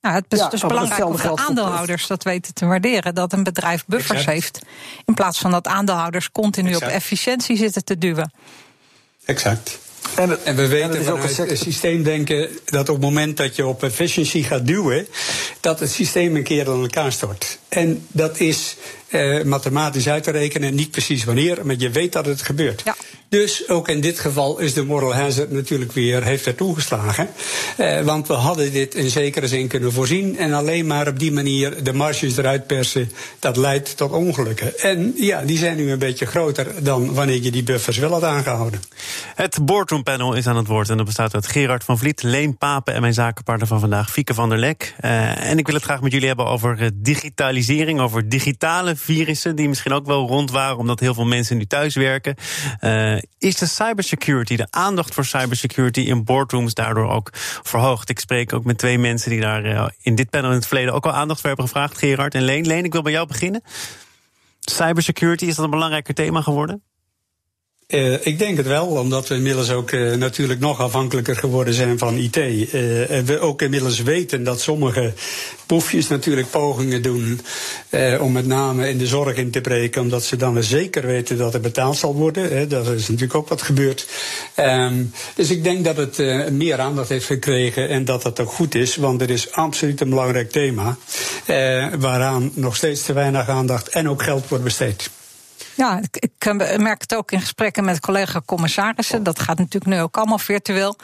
Nou, 0.00 0.14
het 0.14 0.32
is 0.32 0.48
dus 0.48 0.60
belangrijk 0.60 1.04
om 1.04 1.16
de 1.16 1.36
aandeelhouders 1.36 2.06
dat 2.06 2.22
weten 2.22 2.54
te 2.54 2.66
waarderen. 2.66 3.14
Dat 3.14 3.32
een 3.32 3.42
bedrijf 3.42 3.84
buffers 3.86 4.24
heeft. 4.24 4.58
In 5.04 5.14
plaats 5.14 5.38
van 5.38 5.50
dat 5.50 5.66
aandeelhouders 5.66 6.30
continu 6.30 6.74
op 6.74 6.82
efficiëntie 6.82 7.56
zitten 7.56 7.84
te 7.84 7.98
duwen. 7.98 8.32
Exact. 9.24 9.78
En, 10.14 10.44
en, 10.44 10.56
we 10.56 10.66
weten 10.66 10.96
en 10.96 11.04
vanuit 11.04 11.36
het 11.36 11.58
systeem 11.58 12.02
denken 12.02 12.48
dat 12.64 12.88
op 12.88 12.94
het 12.94 13.04
moment 13.04 13.36
dat 13.36 13.56
je 13.56 13.66
op 13.66 13.82
efficiëntie 13.82 14.44
gaat 14.44 14.66
duwen, 14.66 15.06
dat 15.60 15.80
het 15.80 15.90
systeem 15.90 16.36
een 16.36 16.42
keer 16.42 16.68
aan 16.68 16.80
elkaar 16.80 17.12
stort. 17.12 17.58
En 17.68 18.06
dat 18.08 18.40
is 18.40 18.76
eh, 19.08 19.42
mathematisch 19.42 20.08
uit 20.08 20.22
te 20.22 20.30
rekenen, 20.30 20.74
niet 20.74 20.90
precies 20.90 21.24
wanneer, 21.24 21.58
maar 21.66 21.76
je 21.78 21.90
weet 21.90 22.12
dat 22.12 22.26
het 22.26 22.42
gebeurt. 22.42 22.82
Ja. 22.84 22.96
Dus 23.30 23.68
ook 23.68 23.88
in 23.88 24.00
dit 24.00 24.18
geval 24.18 24.58
is 24.58 24.74
de 24.74 24.84
moral 24.84 25.14
hazard 25.14 25.50
natuurlijk 25.50 25.92
weer, 25.92 26.24
heeft 26.24 26.46
er 26.46 26.54
toegeslagen. 26.54 27.28
Eh, 27.76 28.00
want 28.00 28.28
we 28.28 28.34
hadden 28.34 28.72
dit 28.72 28.94
in 28.94 29.10
zekere 29.10 29.48
zin 29.48 29.68
kunnen 29.68 29.92
voorzien. 29.92 30.38
En 30.38 30.52
alleen 30.52 30.86
maar 30.86 31.08
op 31.08 31.18
die 31.18 31.32
manier 31.32 31.82
de 31.82 31.92
marges 31.92 32.36
eruit 32.36 32.66
persen, 32.66 33.10
dat 33.38 33.56
leidt 33.56 33.96
tot 33.96 34.12
ongelukken. 34.12 34.78
En 34.78 35.12
ja, 35.16 35.42
die 35.42 35.58
zijn 35.58 35.76
nu 35.76 35.90
een 35.90 35.98
beetje 35.98 36.26
groter 36.26 36.84
dan 36.84 37.14
wanneer 37.14 37.42
je 37.42 37.50
die 37.50 37.62
buffers 37.62 37.96
wel 37.98 38.10
had 38.10 38.24
aangehouden. 38.24 38.80
Het 39.34 39.58
boardroom 39.64 40.02
panel 40.02 40.34
is 40.34 40.46
aan 40.46 40.56
het 40.56 40.66
woord 40.66 40.88
en 40.88 40.96
dat 40.96 41.06
bestaat 41.06 41.34
uit 41.34 41.46
Gerard 41.46 41.84
van 41.84 41.98
Vliet, 41.98 42.22
Leen 42.22 42.58
Papen 42.58 42.94
en 42.94 43.00
mijn 43.00 43.14
zakenpartner 43.14 43.68
van 43.68 43.80
vandaag, 43.80 44.10
Fieke 44.10 44.34
van 44.34 44.48
der 44.48 44.58
Lek. 44.58 44.94
Uh, 45.00 45.50
en 45.50 45.58
ik 45.58 45.66
wil 45.66 45.74
het 45.74 45.84
graag 45.84 46.00
met 46.00 46.12
jullie 46.12 46.28
hebben 46.28 46.46
over 46.46 46.80
eh, 46.80 46.88
digitalisering, 46.94 48.00
over 48.00 48.28
digitale 48.28 48.96
virussen 48.96 49.56
die 49.56 49.68
misschien 49.68 49.92
ook 49.92 50.06
wel 50.06 50.26
rond 50.26 50.50
waren 50.50 50.76
omdat 50.76 51.00
heel 51.00 51.14
veel 51.14 51.24
mensen 51.24 51.56
nu 51.56 51.66
thuis 51.66 51.94
werken. 51.94 52.34
Uh, 52.80 53.19
is 53.38 53.56
de 53.56 53.66
cybersecurity, 53.66 54.56
de 54.56 54.66
aandacht 54.70 55.14
voor 55.14 55.24
cybersecurity 55.24 56.00
in 56.00 56.24
boardrooms 56.24 56.74
daardoor 56.74 57.08
ook 57.08 57.30
verhoogd? 57.62 58.08
Ik 58.08 58.18
spreek 58.18 58.52
ook 58.52 58.64
met 58.64 58.78
twee 58.78 58.98
mensen 58.98 59.30
die 59.30 59.40
daar 59.40 59.94
in 60.02 60.14
dit 60.14 60.30
panel 60.30 60.50
in 60.50 60.56
het 60.56 60.66
verleden 60.66 60.94
ook 60.94 61.06
al 61.06 61.12
aandacht 61.12 61.40
voor 61.40 61.48
hebben 61.48 61.66
gevraagd, 61.66 61.98
Gerard 61.98 62.34
en 62.34 62.42
Leen. 62.42 62.66
Leen, 62.66 62.84
ik 62.84 62.92
wil 62.92 63.02
bij 63.02 63.12
jou 63.12 63.26
beginnen. 63.26 63.62
Cybersecurity, 64.60 65.44
is 65.44 65.54
dat 65.54 65.64
een 65.64 65.70
belangrijker 65.70 66.14
thema 66.14 66.40
geworden? 66.42 66.82
Uh, 67.90 68.26
ik 68.26 68.38
denk 68.38 68.56
het 68.56 68.66
wel, 68.66 68.86
omdat 68.86 69.28
we 69.28 69.34
inmiddels 69.34 69.70
ook 69.70 69.90
uh, 69.90 70.14
natuurlijk 70.14 70.60
nog 70.60 70.80
afhankelijker 70.80 71.36
geworden 71.36 71.74
zijn 71.74 71.98
van 71.98 72.16
IT. 72.16 72.36
En 72.36 73.24
we 73.24 73.38
ook 73.40 73.62
inmiddels 73.62 74.02
weten 74.02 74.44
dat 74.44 74.60
sommige 74.60 75.12
boefjes 75.66 76.08
natuurlijk 76.08 76.50
pogingen 76.50 77.02
doen 77.02 77.40
om 78.20 78.32
met 78.32 78.46
name 78.46 78.88
in 78.88 78.98
de 78.98 79.06
zorg 79.06 79.36
in 79.36 79.50
te 79.50 79.60
breken, 79.60 80.02
omdat 80.02 80.24
ze 80.24 80.36
dan 80.36 80.62
zeker 80.62 81.06
weten 81.06 81.38
dat 81.38 81.54
er 81.54 81.60
betaald 81.60 81.96
zal 81.96 82.14
worden. 82.14 82.68
dat 82.68 82.88
is 82.88 83.08
natuurlijk 83.08 83.34
ook 83.34 83.48
wat 83.48 83.62
gebeurd. 83.62 84.06
Um, 84.56 85.12
dus 85.34 85.50
ik 85.50 85.64
denk 85.64 85.84
dat 85.84 85.96
het 85.96 86.18
meer 86.50 86.78
aandacht 86.78 87.08
heeft 87.08 87.26
gekregen 87.26 87.88
en 87.88 88.04
dat 88.04 88.22
dat 88.22 88.40
ook 88.40 88.52
goed 88.52 88.74
is, 88.74 88.96
want 88.96 89.20
er 89.20 89.30
is 89.30 89.52
absoluut 89.52 90.00
een 90.00 90.10
belangrijk 90.10 90.50
thema 90.50 90.96
waaraan 91.98 92.50
nog 92.54 92.76
steeds 92.76 93.02
te 93.02 93.12
weinig 93.12 93.48
aandacht 93.48 93.88
en 93.88 94.08
ook 94.08 94.22
geld 94.22 94.48
wordt 94.48 94.64
besteed. 94.64 95.10
Ja, 95.80 96.00
ik, 96.12 96.32
eh, 96.38 96.76
merk 96.76 97.00
het 97.00 97.14
ook 97.14 97.32
in 97.32 97.40
gesprekken 97.40 97.84
met 97.84 98.00
collega-commissarissen. 98.00 99.22
Dat 99.22 99.40
gaat 99.40 99.58
natuurlijk 99.58 99.92
nu 99.92 100.00
ook 100.00 100.16
allemaal 100.16 100.38
virtueel. 100.38 100.96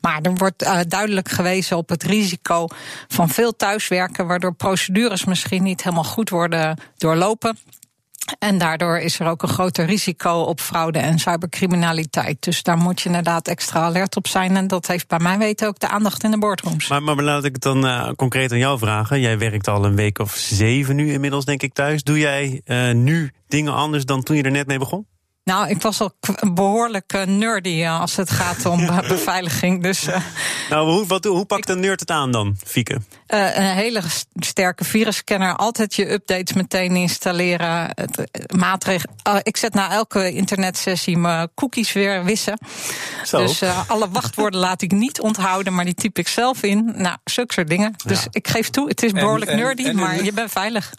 Maar 0.00 0.20
er 0.22 0.34
wordt 0.34 0.62
uh, 0.62 0.80
duidelijk 0.88 1.28
gewezen 1.28 1.76
op 1.76 1.88
het 1.88 2.02
risico 2.02 2.66
van 3.08 3.28
veel 3.28 3.56
thuiswerken, 3.56 4.26
waardoor 4.26 4.54
procedures 4.54 5.24
misschien 5.24 5.62
niet 5.62 5.82
helemaal 5.82 6.04
goed 6.04 6.30
worden 6.30 6.78
doorlopen. 6.96 7.58
En 8.38 8.58
daardoor 8.58 8.98
is 8.98 9.20
er 9.20 9.26
ook 9.26 9.42
een 9.42 9.48
groter 9.48 9.86
risico 9.86 10.40
op 10.40 10.60
fraude 10.60 10.98
en 10.98 11.18
cybercriminaliteit. 11.18 12.42
Dus 12.42 12.62
daar 12.62 12.76
moet 12.76 13.00
je 13.00 13.06
inderdaad 13.06 13.48
extra 13.48 13.80
alert 13.80 14.16
op 14.16 14.26
zijn. 14.26 14.56
En 14.56 14.66
dat 14.66 14.86
heeft 14.86 15.08
bij 15.08 15.18
mij 15.18 15.38
weten 15.38 15.68
ook 15.68 15.78
de 15.78 15.88
aandacht 15.88 16.24
in 16.24 16.30
de 16.30 16.38
boardrooms. 16.38 16.88
Maar, 16.88 17.02
maar 17.02 17.22
laat 17.22 17.44
ik 17.44 17.52
het 17.52 17.62
dan 17.62 17.84
uh, 17.84 18.08
concreet 18.16 18.52
aan 18.52 18.58
jou 18.58 18.78
vragen. 18.78 19.20
Jij 19.20 19.38
werkt 19.38 19.68
al 19.68 19.84
een 19.84 19.96
week 19.96 20.18
of 20.18 20.34
zeven 20.34 20.96
nu 20.96 21.12
inmiddels, 21.12 21.44
denk 21.44 21.62
ik, 21.62 21.72
thuis. 21.72 22.02
Doe 22.02 22.18
jij 22.18 22.62
uh, 22.64 22.94
nu 22.94 23.32
dingen 23.48 23.74
anders 23.74 24.04
dan 24.04 24.22
toen 24.22 24.36
je 24.36 24.42
er 24.42 24.50
net 24.50 24.66
mee 24.66 24.78
begon? 24.78 25.06
Nou, 25.44 25.68
ik 25.68 25.82
was 25.82 26.00
al 26.00 26.12
behoorlijk 26.52 27.12
uh, 27.14 27.22
nerdy 27.22 27.86
als 27.86 28.16
het 28.16 28.30
gaat 28.30 28.66
om 28.66 28.86
beveiliging. 29.08 29.82
Dus, 29.82 30.08
uh, 30.08 30.16
nou, 30.70 30.90
hoe, 30.90 31.06
wat, 31.06 31.24
hoe 31.24 31.44
pakt 31.44 31.68
een 31.68 31.80
nerd 31.80 32.00
het 32.00 32.10
aan 32.10 32.32
dan, 32.32 32.56
Fieke? 32.66 33.00
Uh, 33.28 33.56
een 33.56 33.74
hele 33.74 34.02
sterke 34.34 34.84
virusscanner. 34.84 35.56
Altijd 35.56 35.94
je 35.94 36.12
updates 36.12 36.56
meteen 36.56 36.96
installeren. 36.96 37.94
Maatregelen. 38.56 39.14
ik 39.42 39.56
zet 39.56 39.74
na 39.74 39.90
elke 39.90 40.32
internetsessie 40.32 41.16
mijn 41.16 41.48
cookies 41.54 41.92
weer 41.92 42.24
wissen. 42.24 42.58
Zo. 43.24 43.38
Dus 43.38 43.62
alle 43.86 44.08
wachtwoorden 44.10 44.60
laat 44.60 44.82
ik 44.82 44.92
niet 44.92 45.20
onthouden, 45.20 45.74
maar 45.74 45.84
die 45.84 45.94
typ 45.94 46.18
ik 46.18 46.28
zelf 46.28 46.62
in. 46.62 46.92
Nou, 46.96 47.16
zulke 47.24 47.52
soort 47.52 47.68
dingen. 47.68 47.94
Dus 48.04 48.20
ja. 48.22 48.28
ik 48.30 48.48
geef 48.48 48.70
toe, 48.70 48.88
het 48.88 49.02
is 49.02 49.12
behoorlijk 49.12 49.50
en, 49.50 49.58
en, 49.58 49.64
nerdy, 49.64 49.84
en, 49.84 49.96
maar 49.96 50.24
je 50.24 50.32
bent 50.32 50.50
veilig. 50.50 50.92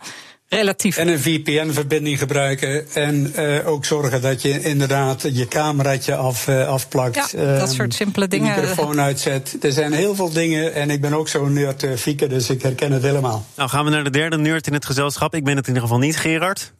Relatief. 0.49 0.97
En 0.97 1.07
een 1.07 1.19
VPN-verbinding 1.19 2.19
gebruiken. 2.19 2.93
En 2.93 3.33
uh, 3.39 3.67
ook 3.67 3.85
zorgen 3.85 4.21
dat 4.21 4.41
je 4.41 4.61
inderdaad 4.61 5.21
je 5.21 5.47
cameraatje 5.47 6.15
af, 6.15 6.47
uh, 6.47 6.67
afplakt. 6.67 7.15
Ja, 7.31 7.57
dat 7.57 7.69
um, 7.69 7.75
soort 7.75 7.93
simpele 7.93 8.27
dingen. 8.27 8.55
De 8.55 8.61
microfoon 8.61 9.01
uitzet. 9.01 9.57
Er 9.61 9.71
zijn 9.71 9.93
heel 9.93 10.15
veel 10.15 10.29
dingen. 10.29 10.73
En 10.73 10.89
ik 10.89 11.01
ben 11.01 11.13
ook 11.13 11.27
zo'n 11.27 11.53
nerd, 11.53 11.83
uh, 11.83 11.95
Fieke, 11.95 12.27
dus 12.27 12.49
ik 12.49 12.61
herken 12.61 12.91
het 12.91 13.01
helemaal. 13.01 13.45
Nou, 13.55 13.69
gaan 13.69 13.85
we 13.85 13.91
naar 13.91 14.03
de 14.03 14.09
derde 14.09 14.37
nerd 14.37 14.67
in 14.67 14.73
het 14.73 14.85
gezelschap. 14.85 15.35
Ik 15.35 15.43
ben 15.43 15.55
het 15.55 15.67
in 15.67 15.73
ieder 15.73 15.87
geval 15.87 16.03
niet, 16.03 16.17
Gerard. 16.17 16.73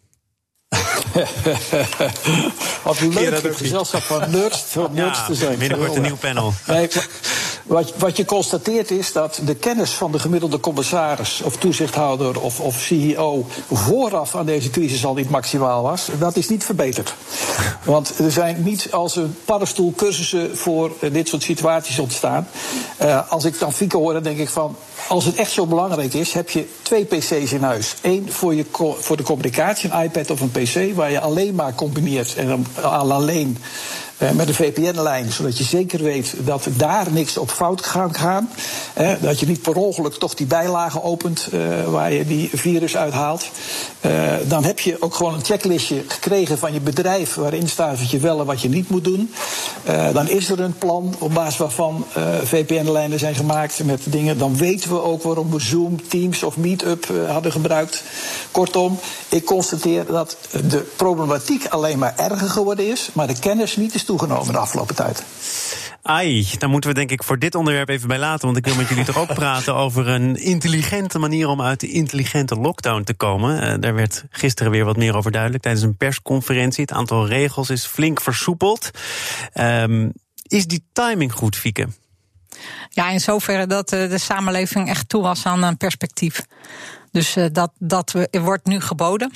Wat 2.84 3.00
leuk, 3.02 3.44
het 3.44 3.56
gezelschap 3.56 4.02
van 4.02 4.32
nerds, 4.32 4.64
van 4.68 4.90
nerds 4.94 5.20
ja, 5.20 5.26
te 5.26 5.36
zijn. 5.36 5.58
Binnenkort 5.58 5.96
een 5.96 6.02
nieuw 6.02 6.16
panel. 6.16 6.54
Nee, 6.68 6.88
wat, 7.66 7.94
wat 7.98 8.18
je 8.18 8.26
constateert 8.26 8.92
is 8.92 9.12
dat 9.12 9.42
de 9.46 9.56
kennis 9.56 9.92
van 9.92 10.12
de 10.12 10.20
gemiddelde 10.20 10.60
commissaris 10.60 11.42
of 11.42 11.58
toezichthouder 11.58 12.42
of, 12.42 12.60
of 12.60 12.80
CEO 12.80 13.46
vooraf 13.72 14.36
aan 14.36 14.46
deze 14.46 14.70
crisis 14.70 15.06
al 15.06 15.14
niet 15.14 15.30
maximaal 15.30 15.84
was. 15.84 16.10
Dat 16.20 16.36
is 16.36 16.50
niet 16.50 16.64
verbeterd. 16.64 17.14
Want 17.84 18.20
er 18.20 18.32
zijn 18.32 18.64
niet 18.64 18.92
als 18.92 19.16
een 19.16 19.36
paddenstoel 19.46 19.94
cursussen 19.96 20.58
voor 20.58 20.92
uh, 21.00 21.14
dit 21.14 21.28
soort 21.28 21.44
situaties 21.44 22.00
ontstaan. 22.00 22.48
Uh, 23.02 23.32
als 23.32 23.46
ik 23.46 23.60
dan 23.60 23.74
Fieke 23.74 23.98
hoor, 23.98 24.14
dan 24.14 24.24
denk 24.24 24.38
ik 24.38 24.50
van. 24.50 24.76
Als 25.08 25.26
het 25.26 25.36
echt 25.36 25.52
zo 25.52 25.66
belangrijk 25.66 26.14
is, 26.14 26.34
heb 26.34 26.50
je 26.50 26.66
twee 26.82 27.06
PC's 27.06 27.52
in 27.52 27.64
huis. 27.64 27.96
Eén 28.02 28.32
voor, 28.32 28.56
je 28.56 28.66
voor 29.00 29.18
de 29.18 29.24
communicatie, 29.24 29.92
een 29.92 30.04
iPad 30.04 30.30
of 30.30 30.42
een 30.42 30.52
PC, 30.52 30.96
waar 30.96 31.12
je 31.12 31.20
alleen 31.20 31.56
maar 31.56 31.76
combineert 31.76 32.36
en 32.36 32.48
dan 32.48 32.66
alleen 32.82 33.58
met 34.18 34.48
een 34.48 34.54
VPN-lijn, 34.54 35.32
zodat 35.32 35.58
je 35.58 35.64
zeker 35.64 36.04
weet 36.04 36.34
dat 36.38 36.68
daar 36.78 37.12
niks 37.12 37.38
op 37.38 37.50
fout 37.50 37.82
kan 37.82 38.16
gaan. 38.16 38.50
Uh, 39.00 39.12
dat 39.22 39.40
je 39.40 39.46
niet 39.46 39.62
per 39.62 39.75
ongeluk 39.75 40.14
toch 40.14 40.34
die 40.34 40.46
bijlagen 40.46 41.04
opent 41.04 41.50
uh, 41.54 41.84
waar 41.84 42.14
je 42.14 42.25
die 42.25 42.50
virus 42.54 42.98
uithaalt. 42.98 43.46
dan 44.48 44.64
heb 44.64 44.80
je 44.80 45.01
ook 45.01 45.16
gewoon 45.16 45.34
een 45.34 45.46
checklistje 45.46 46.04
gekregen 46.08 46.58
van 46.58 46.74
je 46.74 46.80
bedrijf 46.80 47.34
waarin 47.34 47.68
staat 47.68 48.00
wat 48.00 48.12
je 48.12 48.20
wel 48.20 48.40
en 48.40 48.46
wat 48.46 48.62
je 48.62 48.70
niet 48.70 48.90
moet 48.90 49.04
doen. 49.04 49.34
dan 50.14 50.30
is 50.30 50.50
er 50.50 50.60
een 50.60 50.78
plan 50.78 51.16
op 51.20 51.34
basis 51.34 51.58
waarvan 51.58 52.06
VPN-lijnen 52.44 53.20
zijn 53.20 53.36
gemaakt 53.36 53.84
met 53.84 54.01
dingen. 54.04 54.38
Dan 54.38 54.58
weten 54.58 54.90
we 54.90 55.01
ook 55.01 55.24
waarom 55.24 55.51
we 55.51 55.60
Zoom, 55.60 56.08
Teams 56.08 56.44
of 56.44 56.58
Meetup 56.58 57.08
hadden 57.28 57.51
gebruikt. 57.51 58.04
Kortom, 58.51 59.00
ik 59.30 59.46
constateer 59.46 60.06
dat 60.06 60.38
de 60.70 60.86
problematiek 60.96 61.68
alleen 61.68 62.00
maar 62.00 62.14
erger 62.18 62.50
geworden 62.50 62.92
is, 62.92 63.10
maar 63.14 63.28
de 63.28 63.40
kennis 63.40 63.75
niet 63.75 63.96
is 63.96 64.04
toegenomen 64.05 64.53
de 64.53 64.59
afgelopen 64.59 64.96
tijd. 64.96 65.24
Ai, 66.01 66.48
daar 66.57 66.70
moeten 66.70 66.89
we 66.89 66.96
denk 66.96 67.11
ik 67.11 67.24
voor 67.24 67.39
dit 67.39 67.55
onderwerp 67.55 67.89
even 67.89 68.07
bij 68.07 68.18
laten. 68.18 68.46
Want 68.46 68.57
ik 68.57 68.65
wil 68.65 68.75
met 68.75 68.89
jullie 68.89 69.05
toch 69.05 69.18
ook 69.18 69.33
praten 69.44 69.75
over 69.75 70.07
een 70.07 70.35
intelligente 70.35 71.20
manier 71.20 71.48
om 71.48 71.61
uit 71.61 71.79
de 71.79 71.91
intelligente 71.91 72.55
lockdown 72.55 73.03
te 73.03 73.13
komen. 73.13 73.63
Uh, 73.63 73.75
daar 73.79 73.94
werd 73.94 74.24
gisteren 74.29 74.72
weer 74.72 74.85
wat 74.85 74.98
meer 74.98 75.15
over 75.15 75.31
duidelijk 75.31 75.63
tijdens 75.63 75.83
een 75.83 75.98
persconferentie. 75.98 76.81
Het 76.81 76.91
aantal 76.91 77.27
regels 77.27 77.70
is 77.70 77.85
flink 77.85 78.22
versoepeld. 78.22 78.91
Um, 79.53 80.11
is 80.48 80.68
die 80.68 80.85
timing 80.94 81.33
goed, 81.33 81.55
Fieke? 81.55 81.87
Ja, 82.89 83.09
in 83.09 83.20
zoverre 83.20 83.68
dat 83.68 83.94
uh, 83.94 84.09
de 84.09 84.18
samenleving 84.18 84.89
echt 84.89 85.09
toe 85.09 85.22
was 85.22 85.46
aan 85.46 85.63
een 85.63 85.77
perspectief. 85.77 86.46
Dus 87.11 87.37
uh, 87.37 87.46
dat, 87.51 87.72
dat 87.77 88.13
wordt 88.31 88.65
nu 88.65 88.81
geboden. 88.81 89.31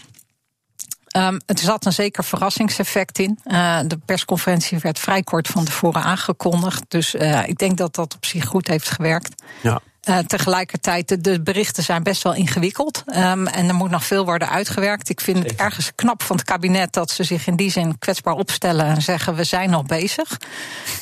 Um, 1.18 1.40
er 1.46 1.58
zat 1.58 1.86
een 1.86 1.94
zeker 1.94 2.24
verrassingseffect 2.24 3.20
in. 3.20 3.40
Uh, 3.46 3.80
de 3.86 3.98
persconferentie 4.06 4.78
werd 4.78 5.00
vrij 5.00 5.24
kort 5.24 5.48
van 5.48 5.66
tevoren 5.66 6.04
aangekondigd. 6.04 6.84
Dus 6.88 7.16
uh, 7.16 7.48
ik 7.48 7.58
denk 7.58 7.78
dat 7.78 7.96
dat 7.96 8.16
op 8.16 8.26
zich 8.26 8.46
goed 8.46 8.68
heeft 8.68 8.90
gewerkt. 8.90 9.44
Ja. 9.62 9.82
Uh, 10.10 10.18
tegelijkertijd, 10.18 11.08
de, 11.08 11.22
de, 11.22 11.42
berichten 11.42 11.84
zijn 11.84 12.04
best 12.04 12.24
wel 12.24 12.34
ingewikkeld. 12.34 13.04
Um, 13.08 13.48
en 13.48 13.68
er 13.68 13.76
moet 13.76 13.90
nog 13.90 14.06
veel 14.06 14.26
worden 14.26 14.50
uitgewerkt. 14.50 15.10
Ik 15.10 15.22
vind 15.22 15.38
het 15.38 15.56
ergens 15.56 15.92
knap 15.96 16.24
van 16.24 16.36
het 16.36 16.46
kabinet 16.46 16.94
dat 16.94 17.12
ze 17.12 17.24
zich 17.24 17.48
in 17.48 17.56
die 17.56 17.72
zin 17.72 18.00
kwetsbaar 18.00 18.34
opstellen 18.34 18.86
en 18.86 19.02
zeggen: 19.02 19.36
we 19.36 19.44
zijn 19.44 19.70
nog 19.70 19.86
bezig. 19.86 20.38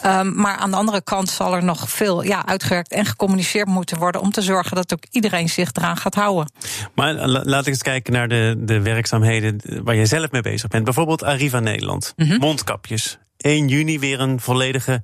Um, 0.05 0.35
maar 0.35 0.55
aan 0.55 0.71
de 0.71 0.77
andere 0.77 1.01
kant 1.01 1.29
zal 1.29 1.55
er 1.55 1.63
nog 1.63 1.89
veel 1.89 2.23
ja, 2.23 2.45
uitgewerkt 2.45 2.91
en 2.91 3.05
gecommuniceerd 3.05 3.67
moeten 3.67 3.97
worden 3.97 4.21
om 4.21 4.31
te 4.31 4.41
zorgen 4.41 4.75
dat 4.75 4.93
ook 4.93 5.03
iedereen 5.11 5.49
zich 5.49 5.69
eraan 5.73 5.97
gaat 5.97 6.15
houden. 6.15 6.51
Maar 6.95 7.13
laat 7.27 7.61
ik 7.61 7.67
eens 7.67 7.81
kijken 7.81 8.13
naar 8.13 8.27
de, 8.27 8.55
de 8.57 8.81
werkzaamheden 8.81 9.61
waar 9.83 9.95
je 9.95 10.05
zelf 10.05 10.31
mee 10.31 10.41
bezig 10.41 10.69
bent. 10.69 10.83
Bijvoorbeeld 10.83 11.23
Arriva 11.23 11.59
Nederland, 11.59 12.13
mm 12.15 12.27
-hmm. 12.27 12.39
mondkapjes. 12.39 13.17
1 13.47 13.67
juni 13.67 13.99
weer 13.99 14.19
een 14.19 14.39
volledige 14.39 15.01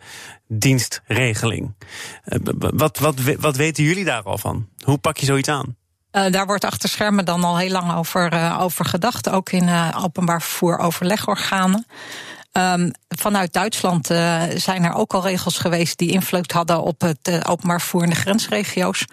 dienstregeling. 0.47 1.75
Uh, 2.25 2.39
wat, 2.57 2.99
wat, 2.99 3.15
wat 3.39 3.55
weten 3.55 3.83
jullie 3.83 4.05
daar 4.05 4.23
al 4.23 4.37
van? 4.37 4.67
Hoe 4.83 4.97
pak 4.97 5.17
je 5.17 5.25
zoiets 5.25 5.49
aan? 5.49 5.75
Uh, 6.11 6.31
daar 6.31 6.45
wordt 6.45 6.65
achter 6.65 6.89
schermen 6.89 7.25
dan 7.25 7.43
al 7.43 7.57
heel 7.57 7.71
lang 7.71 7.93
over, 7.93 8.33
uh, 8.33 8.57
over 8.61 8.85
gedacht, 8.85 9.29
ook 9.29 9.51
in 9.51 9.69
openbaar 9.95 10.41
vervoer 10.41 10.77
overlegorganen. 10.77 11.85
Um, 12.57 12.91
vanuit 13.07 13.53
Duitsland 13.53 14.07
zijn 14.55 14.83
er 14.83 14.93
ook 14.93 15.13
al 15.13 15.21
regels 15.21 15.57
geweest 15.57 15.97
die 15.97 16.11
invloed 16.11 16.51
hadden 16.51 16.81
op 16.81 17.01
het 17.01 17.47
openbaar 17.47 17.79
vervoer 17.79 18.03
in 18.03 18.09
de 18.09 18.15
grensregio's. 18.15 19.05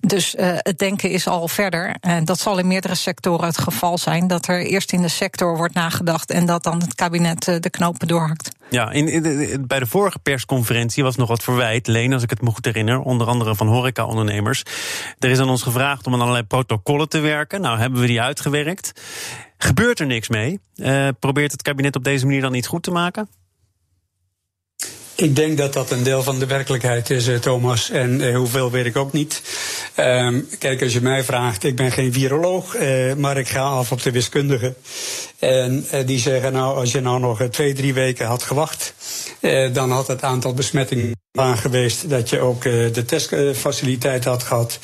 Dus 0.00 0.34
het 0.38 0.78
denken 0.78 1.10
is 1.10 1.26
al 1.26 1.48
verder. 1.48 1.96
En 2.00 2.24
dat 2.24 2.40
zal 2.40 2.58
in 2.58 2.66
meerdere 2.66 2.94
sectoren 2.94 3.46
het 3.46 3.58
geval 3.58 3.98
zijn. 3.98 4.26
Dat 4.26 4.48
er 4.48 4.66
eerst 4.66 4.92
in 4.92 5.02
de 5.02 5.08
sector 5.08 5.56
wordt 5.56 5.74
nagedacht 5.74 6.30
en 6.30 6.46
dat 6.46 6.62
dan 6.62 6.80
het 6.80 6.94
kabinet 6.94 7.44
de 7.44 7.70
knopen 7.70 8.08
doorhakt. 8.08 8.55
Ja, 8.70 8.90
in, 8.90 9.64
bij 9.66 9.78
de 9.78 9.86
vorige 9.86 10.18
persconferentie 10.18 11.02
was 11.02 11.16
nog 11.16 11.28
wat 11.28 11.42
verwijt. 11.42 11.86
Leen, 11.86 12.12
als 12.12 12.22
ik 12.22 12.30
het 12.30 12.42
me 12.42 12.50
goed 12.50 12.64
herinner, 12.64 13.00
onder 13.00 13.26
andere 13.26 13.54
van 13.54 13.66
horeca-ondernemers. 13.66 14.62
Er 15.18 15.30
is 15.30 15.38
aan 15.38 15.48
ons 15.48 15.62
gevraagd 15.62 16.06
om 16.06 16.14
aan 16.14 16.20
allerlei 16.20 16.44
protocollen 16.44 17.08
te 17.08 17.18
werken. 17.18 17.60
Nou, 17.60 17.78
hebben 17.78 18.00
we 18.00 18.06
die 18.06 18.20
uitgewerkt. 18.20 18.92
Gebeurt 19.58 20.00
er 20.00 20.06
niks 20.06 20.28
mee? 20.28 20.60
Uh, 20.76 21.08
probeert 21.20 21.52
het 21.52 21.62
kabinet 21.62 21.96
op 21.96 22.04
deze 22.04 22.24
manier 22.24 22.40
dan 22.40 22.54
iets 22.54 22.68
goed 22.68 22.82
te 22.82 22.90
maken? 22.90 23.28
Ik 25.16 25.36
denk 25.36 25.58
dat 25.58 25.72
dat 25.72 25.90
een 25.90 26.02
deel 26.02 26.22
van 26.22 26.38
de 26.38 26.46
werkelijkheid 26.46 27.10
is, 27.10 27.28
eh, 27.28 27.38
Thomas. 27.38 27.90
En 27.90 28.20
uh, 28.20 28.36
hoeveel 28.36 28.70
weet 28.70 28.86
ik 28.86 28.96
ook 28.96 29.12
niet. 29.12 29.42
Um, 29.96 30.48
kijk, 30.58 30.82
als 30.82 30.92
je 30.92 31.00
mij 31.00 31.24
vraagt, 31.24 31.64
ik 31.64 31.76
ben 31.76 31.92
geen 31.92 32.12
viroloog, 32.12 32.76
uh, 32.76 33.14
maar 33.14 33.36
ik 33.36 33.48
ga 33.48 33.60
af 33.60 33.92
op 33.92 34.02
de 34.02 34.10
wiskundigen. 34.10 34.76
En 35.38 35.86
die 36.06 36.18
zeggen, 36.18 36.52
nou, 36.52 36.76
als 36.76 36.92
je 36.92 37.00
nou 37.00 37.20
nog 37.20 37.42
twee, 37.50 37.72
drie 37.72 37.94
weken 37.94 38.26
had 38.26 38.42
gewacht, 38.42 38.94
dan 39.72 39.90
had 39.90 40.06
het 40.06 40.22
aantal 40.22 40.54
besmettingen 40.54 41.12
aan 41.32 41.58
geweest 41.58 42.10
dat 42.10 42.30
je 42.30 42.40
ook 42.40 42.62
de 42.62 43.04
testfaciliteit 43.06 44.24
had 44.24 44.42
gehad. 44.42 44.78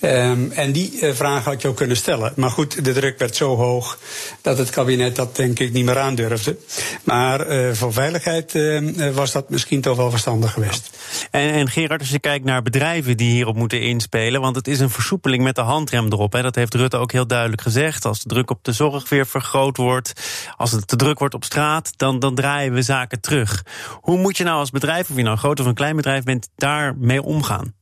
Um, 0.00 0.50
en 0.50 0.72
die 0.72 1.00
uh, 1.00 1.14
vraag 1.14 1.44
had 1.44 1.62
je 1.62 1.68
ook 1.68 1.76
kunnen 1.76 1.96
stellen. 1.96 2.32
Maar 2.36 2.50
goed, 2.50 2.84
de 2.84 2.92
druk 2.92 3.18
werd 3.18 3.36
zo 3.36 3.56
hoog 3.56 3.98
dat 4.40 4.58
het 4.58 4.70
kabinet 4.70 5.16
dat 5.16 5.36
denk 5.36 5.58
ik 5.58 5.72
niet 5.72 5.84
meer 5.84 5.98
aandurfde. 5.98 6.56
Maar 7.04 7.50
uh, 7.50 7.72
voor 7.72 7.92
veiligheid 7.92 8.54
uh, 8.54 9.10
was 9.14 9.32
dat 9.32 9.50
misschien 9.50 9.80
toch 9.80 9.96
wel 9.96 10.10
verstandig 10.10 10.52
geweest. 10.52 10.90
En, 11.30 11.50
en, 11.50 11.68
Gerard, 11.68 12.00
als 12.00 12.10
je 12.10 12.18
kijkt 12.18 12.44
naar 12.44 12.62
bedrijven 12.62 13.16
die 13.16 13.30
hierop 13.30 13.56
moeten 13.56 13.80
inspelen, 13.80 14.40
want 14.40 14.56
het 14.56 14.68
is 14.68 14.80
een 14.80 14.90
versoepeling 14.90 15.42
met 15.42 15.54
de 15.54 15.60
handrem 15.60 16.06
erop. 16.06 16.32
Hè, 16.32 16.42
dat 16.42 16.54
heeft 16.54 16.74
Rutte 16.74 16.96
ook 16.96 17.12
heel 17.12 17.26
duidelijk 17.26 17.62
gezegd. 17.62 18.04
Als 18.04 18.22
de 18.22 18.28
druk 18.28 18.50
op 18.50 18.64
de 18.64 18.72
zorg 18.72 19.08
weer 19.08 19.26
vergroot 19.26 19.76
wordt, 19.76 20.12
als 20.56 20.72
het 20.72 20.88
te 20.88 20.96
druk 20.96 21.18
wordt 21.18 21.34
op 21.34 21.44
straat, 21.44 21.92
dan, 21.96 22.18
dan 22.18 22.34
draaien 22.34 22.72
we 22.72 22.82
zaken 22.82 23.20
terug. 23.20 23.64
Hoe 24.00 24.18
moet 24.18 24.36
je 24.36 24.44
nou 24.44 24.58
als 24.58 24.70
bedrijf, 24.70 25.10
of 25.10 25.16
je 25.16 25.22
nou 25.22 25.34
een 25.34 25.38
groot 25.38 25.60
of 25.60 25.66
een 25.66 25.74
klein 25.74 25.96
bedrijf 25.96 26.24
bent, 26.24 26.48
daarmee 26.56 27.22
omgaan? 27.22 27.75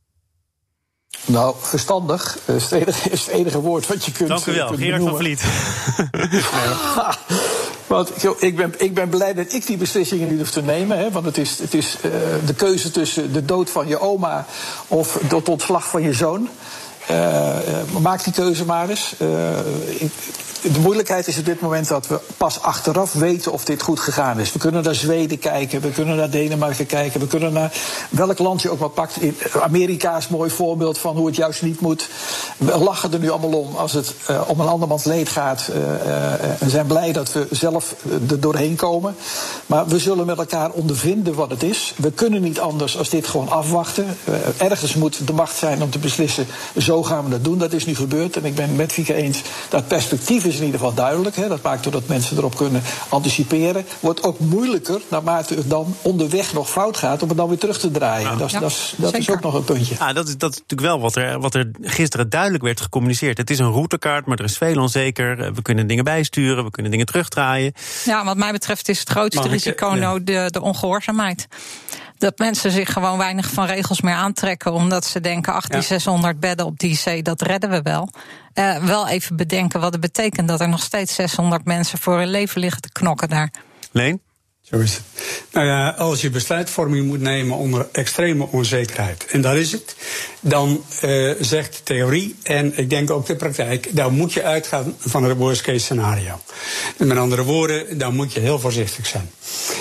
Nou, 1.25 1.55
verstandig 1.59 2.37
is 2.45 2.63
het, 2.63 2.71
enige, 2.71 3.09
is 3.09 3.25
het 3.25 3.35
enige 3.35 3.59
woord 3.59 3.87
wat 3.87 4.05
je 4.05 4.11
kunt 4.11 4.29
Dank 4.29 4.45
u 4.45 4.53
wel, 4.53 4.67
kunt 4.67 4.79
Gerard 4.79 5.03
van 5.03 5.17
Vliet. 5.17 5.43
Want 7.87 8.11
ik 8.39 8.55
ben, 8.55 8.73
ik 8.77 8.93
ben 8.93 9.09
blij 9.09 9.33
dat 9.33 9.53
ik 9.53 9.65
die 9.65 9.77
beslissingen 9.77 10.29
niet 10.29 10.39
hoef 10.39 10.51
te 10.51 10.61
nemen. 10.61 10.97
Hè, 10.97 11.11
want 11.11 11.25
het 11.25 11.37
is, 11.37 11.59
het 11.59 11.73
is 11.73 11.97
uh, 12.05 12.11
de 12.45 12.53
keuze 12.53 12.91
tussen 12.91 13.33
de 13.33 13.45
dood 13.45 13.69
van 13.69 13.87
je 13.87 13.99
oma 13.99 14.45
of 14.87 15.19
het 15.27 15.49
ontslag 15.49 15.87
van 15.87 16.01
je 16.01 16.13
zoon. 16.13 16.49
Uh, 17.11 18.01
maak 18.01 18.23
die 18.23 18.33
keuze 18.33 18.65
maar 18.65 18.89
eens. 18.89 19.15
Ik, 19.99 20.11
de 20.73 20.79
moeilijkheid 20.79 21.27
is 21.27 21.37
op 21.37 21.45
dit 21.45 21.61
moment 21.61 21.87
dat 21.87 22.07
we 22.07 22.19
pas 22.37 22.61
achteraf 22.61 23.13
weten 23.13 23.51
of 23.51 23.65
dit 23.65 23.81
goed 23.81 23.99
gegaan 23.99 24.39
is. 24.39 24.53
We 24.53 24.59
kunnen 24.59 24.83
naar 24.83 24.95
Zweden 24.95 25.39
kijken, 25.39 25.81
we 25.81 25.89
kunnen 25.89 26.15
naar 26.15 26.29
Denemarken 26.29 26.85
kijken, 26.85 27.19
we 27.19 27.27
kunnen 27.27 27.53
naar 27.53 27.73
welk 28.09 28.39
land 28.39 28.61
je 28.61 28.69
ook 28.69 28.79
maar 28.79 28.89
pakt. 28.89 29.17
Amerika 29.61 30.17
is 30.17 30.25
een 30.25 30.35
mooi 30.35 30.49
voorbeeld 30.49 30.97
van 30.97 31.15
hoe 31.15 31.25
het 31.25 31.35
juist 31.35 31.61
niet 31.61 31.79
moet. 31.79 32.09
We 32.57 32.77
lachen 32.77 33.13
er 33.13 33.19
nu 33.19 33.29
allemaal 33.29 33.59
om 33.59 33.75
als 33.75 33.93
het 33.93 34.13
om 34.47 34.59
een 34.59 34.67
andermans 34.67 35.03
leed 35.03 35.29
gaat. 35.29 35.69
En 36.59 36.69
zijn 36.69 36.87
blij 36.87 37.11
dat 37.11 37.31
we 37.31 37.47
zelf 37.51 37.95
er 38.29 38.39
doorheen 38.39 38.75
komen. 38.75 39.15
Maar 39.65 39.87
we 39.87 39.99
zullen 39.99 40.25
met 40.25 40.37
elkaar 40.37 40.71
ondervinden 40.71 41.35
wat 41.35 41.49
het 41.49 41.63
is. 41.63 41.93
We 41.97 42.11
kunnen 42.11 42.41
niet 42.41 42.59
anders 42.59 42.97
als 42.97 43.09
dit 43.09 43.27
gewoon 43.27 43.49
afwachten. 43.49 44.17
ergens 44.57 44.95
moet 44.95 45.27
de 45.27 45.33
macht 45.33 45.57
zijn 45.57 45.81
om 45.81 45.89
te 45.89 45.99
beslissen, 45.99 46.47
zo 46.77 46.94
gaan 47.03 47.23
we 47.23 47.29
dat 47.29 47.43
doen. 47.43 47.57
Dat 47.57 47.73
is 47.73 47.85
nu 47.85 47.95
gebeurd 47.95 48.37
en 48.37 48.45
ik 48.45 48.55
ben 48.55 48.75
met 48.75 48.91
Fieke 48.91 49.13
eens 49.13 49.41
dat 49.69 49.87
perspectief 49.87 50.45
is 50.45 50.57
in 50.57 50.65
ieder 50.65 50.79
geval 50.79 50.93
duidelijk. 50.93 51.35
Hè. 51.35 51.47
Dat 51.47 51.61
maakt 51.61 51.83
doordat 51.83 52.07
mensen 52.07 52.37
erop 52.37 52.55
kunnen 52.55 52.81
anticiperen. 53.09 53.85
Wordt 53.99 54.23
ook 54.23 54.39
moeilijker 54.39 55.01
naarmate 55.07 55.55
het 55.55 55.69
dan 55.69 55.95
onderweg 56.01 56.53
nog 56.53 56.69
fout 56.69 56.97
gaat 56.97 57.21
om 57.21 57.27
het 57.27 57.37
dan 57.37 57.47
weer 57.47 57.57
terug 57.57 57.79
te 57.79 57.91
draaien. 57.91 58.31
Ja. 58.31 58.35
Dat, 58.35 58.51
ja, 58.51 58.59
dat, 58.59 58.71
is, 58.71 58.93
dat 58.97 59.17
is 59.17 59.29
ook 59.29 59.41
nog 59.41 59.53
een 59.53 59.63
puntje. 59.63 59.95
Ja, 59.99 60.13
dat, 60.13 60.27
is, 60.27 60.37
dat 60.37 60.51
is 60.51 60.59
natuurlijk 60.59 60.89
wel 60.89 60.99
wat 60.99 61.15
er, 61.15 61.39
wat 61.39 61.53
er 61.53 61.71
gisteren 61.81 62.29
duidelijk 62.29 62.63
werd 62.63 62.81
gecommuniceerd. 62.81 63.37
Het 63.37 63.49
is 63.49 63.59
een 63.59 63.71
routekaart, 63.71 64.25
maar 64.25 64.37
er 64.37 64.45
is 64.45 64.57
veel 64.57 64.81
onzeker. 64.81 65.53
We 65.53 65.61
kunnen 65.61 65.87
dingen 65.87 66.03
bijsturen, 66.03 66.63
we 66.63 66.71
kunnen 66.71 66.91
dingen 66.91 67.05
terugdraaien. 67.05 67.73
Ja, 68.05 68.25
wat 68.25 68.37
mij 68.37 68.51
betreft 68.51 68.89
is 68.89 68.99
het 68.99 69.09
grootste 69.09 69.47
risico 69.47 69.89
nou 69.89 70.23
de, 70.23 70.47
de 70.51 70.61
ongehoorzaamheid 70.61 71.47
dat 72.17 72.37
mensen 72.37 72.71
zich 72.71 72.93
gewoon 72.93 73.17
weinig 73.17 73.49
van 73.49 73.65
regels 73.65 74.01
meer 74.01 74.13
aantrekken. 74.13 74.73
Omdat 74.73 75.05
ze 75.05 75.19
denken, 75.19 75.53
ach, 75.53 75.67
die 75.67 75.81
600 75.81 76.39
bedden 76.39 76.65
op 76.65 76.79
die 76.79 76.95
zee, 76.95 77.23
dat 77.23 77.41
redden 77.41 77.69
we 77.69 77.81
wel. 77.81 78.09
Uh, 78.53 78.77
wel 78.83 79.07
even 79.07 79.35
bedenken 79.35 79.79
wat 79.79 79.91
het 79.91 80.01
betekent 80.01 80.47
dat 80.47 80.61
er 80.61 80.69
nog 80.69 80.83
steeds 80.83 81.15
600 81.15 81.65
mensen 81.65 81.99
voor 81.99 82.17
hun 82.17 82.29
leven 82.29 82.61
liggen 82.61 82.81
te 82.81 82.91
knokken 82.91 83.29
daar. 83.29 83.51
Leen? 83.91 84.21
Zo 84.69 84.79
is 84.79 84.93
het. 84.93 85.03
Nou 85.51 85.67
ja, 85.67 85.89
als 85.89 86.21
je 86.21 86.29
besluitvorming 86.29 87.05
moet 87.07 87.21
nemen 87.21 87.57
onder 87.57 87.87
extreme 87.91 88.47
onzekerheid, 88.51 89.25
en 89.25 89.41
dat 89.41 89.55
is 89.55 89.71
het, 89.71 89.95
dan 90.39 90.83
uh, 91.03 91.33
zegt 91.39 91.73
de 91.73 91.83
theorie 91.83 92.35
en 92.43 92.77
ik 92.77 92.89
denk 92.89 93.11
ook 93.11 93.25
de 93.25 93.35
praktijk, 93.35 93.95
dan 93.95 94.13
moet 94.13 94.33
je 94.33 94.43
uitgaan 94.43 94.95
van 94.99 95.23
het 95.23 95.37
worst 95.37 95.61
case 95.61 95.79
scenario. 95.79 96.39
Met 96.97 97.17
andere 97.17 97.43
woorden, 97.43 97.97
dan 97.97 98.15
moet 98.15 98.33
je 98.33 98.39
heel 98.39 98.59
voorzichtig 98.59 99.05
zijn. 99.05 99.29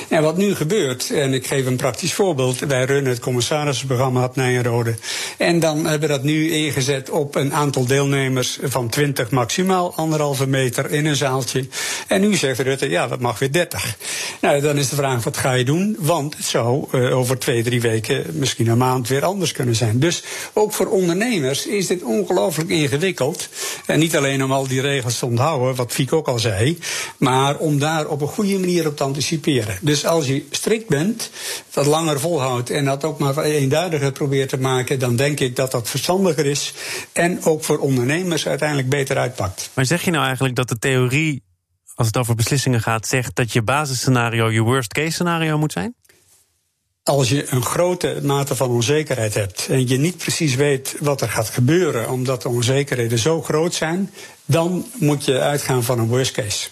En 0.08 0.22
wat 0.22 0.36
nu 0.36 0.54
gebeurt, 0.54 1.10
en 1.10 1.34
ik 1.34 1.46
geef 1.46 1.66
een 1.66 1.76
praktisch 1.76 2.12
voorbeeld, 2.12 2.58
wij 2.58 2.84
runnen 2.84 3.12
het 3.12 3.20
commissarisprogramma 3.20 4.24
op 4.24 4.36
Nijenrode. 4.36 4.94
En 5.38 5.58
dan 5.58 5.76
hebben 5.86 6.08
we 6.08 6.14
dat 6.14 6.24
nu 6.24 6.50
ingezet 6.50 7.10
op 7.10 7.34
een 7.34 7.54
aantal 7.54 7.86
deelnemers 7.86 8.58
van 8.62 8.88
20 8.88 9.30
maximaal, 9.30 9.94
anderhalve 9.94 10.46
meter 10.46 10.90
in 10.90 11.06
een 11.06 11.16
zaaltje. 11.16 11.68
En 12.08 12.20
nu 12.20 12.34
zegt 12.34 12.60
Rutte, 12.60 12.90
ja, 12.90 13.08
dat 13.08 13.20
mag 13.20 13.38
weer 13.38 13.52
30. 13.52 13.96
Nou, 14.40 14.60
dan 14.74 14.82
is 14.82 14.88
de 14.88 14.96
vraag, 14.96 15.24
wat 15.24 15.36
ga 15.36 15.52
je 15.52 15.64
doen? 15.64 15.96
Want 15.98 16.36
het 16.36 16.44
zou 16.44 16.86
uh, 16.92 17.16
over 17.16 17.38
twee, 17.38 17.62
drie 17.62 17.80
weken, 17.80 18.24
misschien 18.32 18.66
een 18.66 18.78
maand 18.78 19.08
weer 19.08 19.24
anders 19.24 19.52
kunnen 19.52 19.74
zijn. 19.74 19.98
Dus 19.98 20.22
ook 20.52 20.72
voor 20.72 20.86
ondernemers 20.86 21.66
is 21.66 21.86
dit 21.86 22.02
ongelooflijk 22.02 22.68
ingewikkeld. 22.68 23.48
En 23.86 23.98
niet 23.98 24.16
alleen 24.16 24.44
om 24.44 24.52
al 24.52 24.68
die 24.68 24.80
regels 24.80 25.18
te 25.18 25.26
onthouden, 25.26 25.74
wat 25.74 25.92
Fiek 25.92 26.12
ook 26.12 26.28
al 26.28 26.38
zei, 26.38 26.78
maar 27.16 27.56
om 27.56 27.78
daar 27.78 28.06
op 28.06 28.20
een 28.20 28.28
goede 28.28 28.58
manier 28.58 28.86
op 28.86 28.96
te 28.96 29.02
anticiperen. 29.02 29.78
Dus 29.80 30.06
als 30.06 30.26
je 30.26 30.44
strikt 30.50 30.88
bent, 30.88 31.30
dat 31.72 31.86
langer 31.86 32.20
volhoudt 32.20 32.70
en 32.70 32.84
dat 32.84 33.04
ook 33.04 33.18
maar 33.18 33.38
eenduidiger 33.38 34.12
probeert 34.12 34.48
te 34.48 34.58
maken, 34.58 34.98
dan 34.98 35.16
denk 35.16 35.40
ik 35.40 35.56
dat 35.56 35.70
dat 35.70 35.88
verstandiger 35.88 36.46
is 36.46 36.74
en 37.12 37.44
ook 37.44 37.64
voor 37.64 37.78
ondernemers 37.78 38.46
uiteindelijk 38.46 38.88
beter 38.88 39.16
uitpakt. 39.16 39.70
Maar 39.74 39.86
zeg 39.86 40.04
je 40.04 40.10
nou 40.10 40.24
eigenlijk 40.24 40.56
dat 40.56 40.68
de 40.68 40.78
theorie 40.78 41.42
als 41.94 42.06
het 42.06 42.16
over 42.16 42.34
beslissingen 42.34 42.80
gaat, 42.80 43.06
zegt 43.06 43.36
dat 43.36 43.52
je 43.52 43.62
basisscenario 43.62 44.50
je 44.50 44.60
worst 44.60 44.92
case 44.92 45.10
scenario 45.10 45.58
moet 45.58 45.72
zijn? 45.72 45.94
Als 47.02 47.28
je 47.28 47.52
een 47.52 47.62
grote 47.62 48.20
mate 48.22 48.54
van 48.56 48.70
onzekerheid 48.70 49.34
hebt 49.34 49.66
en 49.70 49.88
je 49.88 49.98
niet 49.98 50.16
precies 50.16 50.54
weet 50.54 50.96
wat 51.00 51.20
er 51.20 51.28
gaat 51.28 51.48
gebeuren, 51.48 52.10
omdat 52.10 52.42
de 52.42 52.48
onzekerheden 52.48 53.18
zo 53.18 53.42
groot 53.42 53.74
zijn, 53.74 54.10
dan 54.44 54.86
moet 54.98 55.24
je 55.24 55.40
uitgaan 55.40 55.82
van 55.82 55.98
een 55.98 56.06
worst 56.06 56.32
case. 56.32 56.68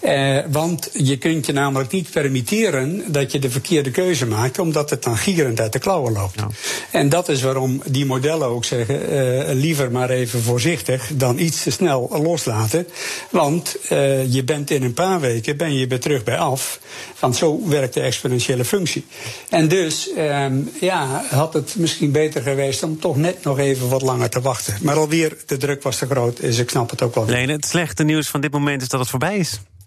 Eh, 0.00 0.38
want 0.50 0.90
je 0.92 1.16
kunt 1.16 1.46
je 1.46 1.52
namelijk 1.52 1.92
niet 1.92 2.10
permitteren 2.10 3.04
dat 3.06 3.32
je 3.32 3.38
de 3.38 3.50
verkeerde 3.50 3.90
keuze 3.90 4.26
maakt, 4.26 4.58
omdat 4.58 4.90
het 4.90 5.02
dan 5.02 5.16
gierend 5.16 5.60
uit 5.60 5.72
de 5.72 5.78
klauwen 5.78 6.12
loopt. 6.12 6.40
Ja. 6.40 6.48
En 6.90 7.08
dat 7.08 7.28
is 7.28 7.42
waarom 7.42 7.82
die 7.86 8.06
modellen 8.06 8.48
ook 8.48 8.64
zeggen: 8.64 9.12
uh, 9.12 9.54
liever 9.54 9.90
maar 9.90 10.10
even 10.10 10.42
voorzichtig 10.42 11.10
dan 11.14 11.38
iets 11.38 11.62
te 11.62 11.70
snel 11.70 12.08
loslaten. 12.22 12.86
Want 13.30 13.76
uh, 13.92 14.32
je 14.32 14.44
bent 14.44 14.70
in 14.70 14.82
een 14.82 14.92
paar 14.92 15.20
weken 15.20 15.56
ben 15.56 15.74
je 15.74 15.86
weer 15.86 16.00
terug 16.00 16.24
bij 16.24 16.38
af. 16.38 16.80
Want 17.18 17.36
zo 17.36 17.68
werkt 17.68 17.94
de 17.94 18.00
exponentiële 18.00 18.64
functie. 18.64 19.06
En 19.48 19.68
dus 19.68 20.12
ehm, 20.12 20.56
ja, 20.80 21.24
had 21.30 21.52
het 21.52 21.74
misschien 21.76 22.12
beter 22.12 22.42
geweest 22.42 22.82
om 22.82 23.00
toch 23.00 23.16
net 23.16 23.44
nog 23.44 23.58
even 23.58 23.88
wat 23.88 24.02
langer 24.02 24.30
te 24.30 24.40
wachten. 24.40 24.76
Maar 24.82 24.96
alweer, 24.96 25.36
de 25.46 25.56
druk 25.56 25.82
was 25.82 25.96
te 25.96 26.06
groot, 26.06 26.40
dus 26.40 26.58
ik 26.58 26.70
snap 26.70 26.90
het 26.90 27.02
ook 27.02 27.14
wel. 27.14 27.26
Leen, 27.26 27.48
het 27.48 27.66
slechte 27.66 28.04
nieuws 28.04 28.28
van 28.28 28.40
dit 28.40 28.52
moment 28.52 28.82
is 28.82 28.88
dat 28.88 29.00
het 29.00 29.08
voorbij 29.08 29.37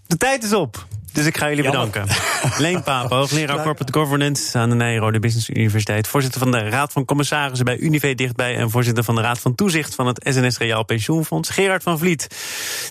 De 0.07 0.17
tijd 0.17 0.43
is 0.43 0.53
op. 0.53 0.87
Dus 1.13 1.25
ik 1.25 1.37
ga 1.37 1.49
jullie 1.49 1.63
bedanken. 1.63 2.05
Leen 2.57 2.83
Papen, 2.83 3.17
hoogleraar 3.17 3.63
Corporate 3.63 3.93
Governance 3.93 4.57
aan 4.57 4.69
de 4.69 4.75
Nijrode 4.75 5.19
Business 5.19 5.49
Universiteit. 5.49 6.07
Voorzitter 6.07 6.39
van 6.41 6.51
de 6.51 6.69
Raad 6.69 6.91
van 6.91 7.05
Commissarissen 7.05 7.65
bij 7.65 7.77
Unive 7.77 8.15
dichtbij. 8.15 8.55
En 8.55 8.69
voorzitter 8.69 9.03
van 9.03 9.15
de 9.15 9.21
Raad 9.21 9.39
van 9.39 9.55
Toezicht 9.55 9.95
van 9.95 10.07
het 10.07 10.27
SNS 10.29 10.57
Reaal 10.57 10.85
Pensioenfonds. 10.85 11.49
Gerard 11.49 11.83
van 11.83 11.99
Vliet, 11.99 12.27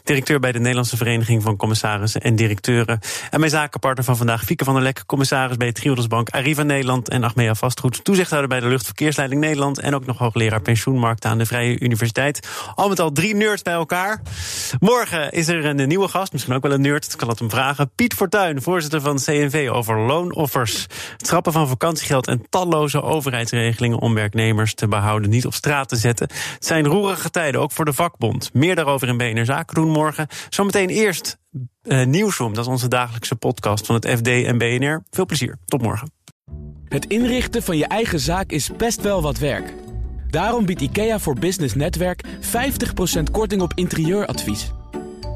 directeur 0.04 0.40
bij 0.40 0.52
de 0.52 0.58
Nederlandse 0.58 0.96
Vereniging 0.96 1.42
van 1.42 1.56
Commissarissen 1.56 2.20
en 2.20 2.36
Directeuren. 2.36 2.98
En 3.30 3.40
mijn 3.40 3.52
zakenpartner 3.52 4.04
van 4.04 4.16
vandaag, 4.16 4.44
Fieke 4.44 4.64
van 4.64 4.74
der 4.74 4.82
Lek, 4.82 5.02
commissaris 5.06 5.56
bij 5.56 5.72
Triodos 5.72 6.06
Bank, 6.06 6.28
Arriva 6.28 6.62
Nederland 6.62 7.08
en 7.08 7.24
Achmea 7.24 7.54
Vastgoed. 7.54 8.04
Toezichthouder 8.04 8.48
bij 8.48 8.60
de 8.60 8.66
Luchtverkeersleiding 8.66 9.40
Nederland. 9.40 9.78
En 9.78 9.94
ook 9.94 10.06
nog 10.06 10.18
hoogleraar 10.18 10.62
pensioenmarkten 10.62 11.30
aan 11.30 11.38
de 11.38 11.46
Vrije 11.46 11.78
Universiteit. 11.80 12.48
Al 12.74 12.88
met 12.88 13.00
al 13.00 13.12
drie 13.12 13.34
nerds 13.34 13.62
bij 13.62 13.74
elkaar. 13.74 14.22
Morgen 14.80 15.32
is 15.32 15.48
er 15.48 15.64
een 15.64 15.88
nieuwe 15.88 16.08
gast, 16.08 16.32
misschien 16.32 16.54
ook 16.54 16.62
wel 16.62 16.72
een 16.72 16.80
nerd. 16.80 17.12
Ik 17.12 17.18
kan 17.18 17.28
het 17.28 17.38
hem 17.38 17.50
vragen. 17.50 17.90
Piet 17.94 18.09
Piet 18.10 18.18
Fortuyn, 18.18 18.62
voorzitter 18.62 19.00
van 19.00 19.16
CNV, 19.16 19.68
over 19.72 19.98
loonoffers. 20.00 20.82
Het 21.16 21.26
schrappen 21.26 21.52
van 21.52 21.68
vakantiegeld 21.68 22.26
en 22.26 22.42
talloze 22.48 23.02
overheidsregelingen 23.02 23.98
om 23.98 24.14
werknemers 24.14 24.74
te 24.74 24.88
behouden, 24.88 25.30
niet 25.30 25.46
op 25.46 25.54
straat 25.54 25.88
te 25.88 25.96
zetten. 25.96 26.28
Het 26.54 26.66
zijn 26.66 26.86
roerige 26.86 27.30
tijden, 27.30 27.60
ook 27.60 27.72
voor 27.72 27.84
de 27.84 27.92
vakbond. 27.92 28.50
Meer 28.54 28.74
daarover 28.74 29.08
in 29.08 29.16
BNR 29.16 29.44
Zaken 29.44 29.74
doen 29.74 29.88
morgen. 29.90 30.26
Zometeen 30.48 30.88
eerst 30.88 31.38
eh, 31.82 32.00
uh, 32.00 32.06
Nieuwsroom, 32.06 32.54
dat 32.54 32.64
is 32.64 32.70
onze 32.70 32.88
dagelijkse 32.88 33.36
podcast 33.36 33.86
van 33.86 33.94
het 33.94 34.08
FD 34.08 34.26
en 34.26 34.58
BNR. 34.58 35.02
Veel 35.10 35.26
plezier, 35.26 35.56
tot 35.64 35.82
morgen. 35.82 36.12
Het 36.88 37.06
inrichten 37.06 37.62
van 37.62 37.76
je 37.76 37.86
eigen 37.86 38.20
zaak 38.20 38.50
is 38.50 38.70
best 38.76 39.02
wel 39.02 39.22
wat 39.22 39.38
werk. 39.38 39.74
Daarom 40.30 40.66
biedt 40.66 40.80
IKEA 40.80 41.18
voor 41.18 41.34
Business 41.34 41.74
Netwerk 41.74 42.24
50% 42.26 43.30
korting 43.32 43.62
op 43.62 43.72
interieuradvies. 43.74 44.72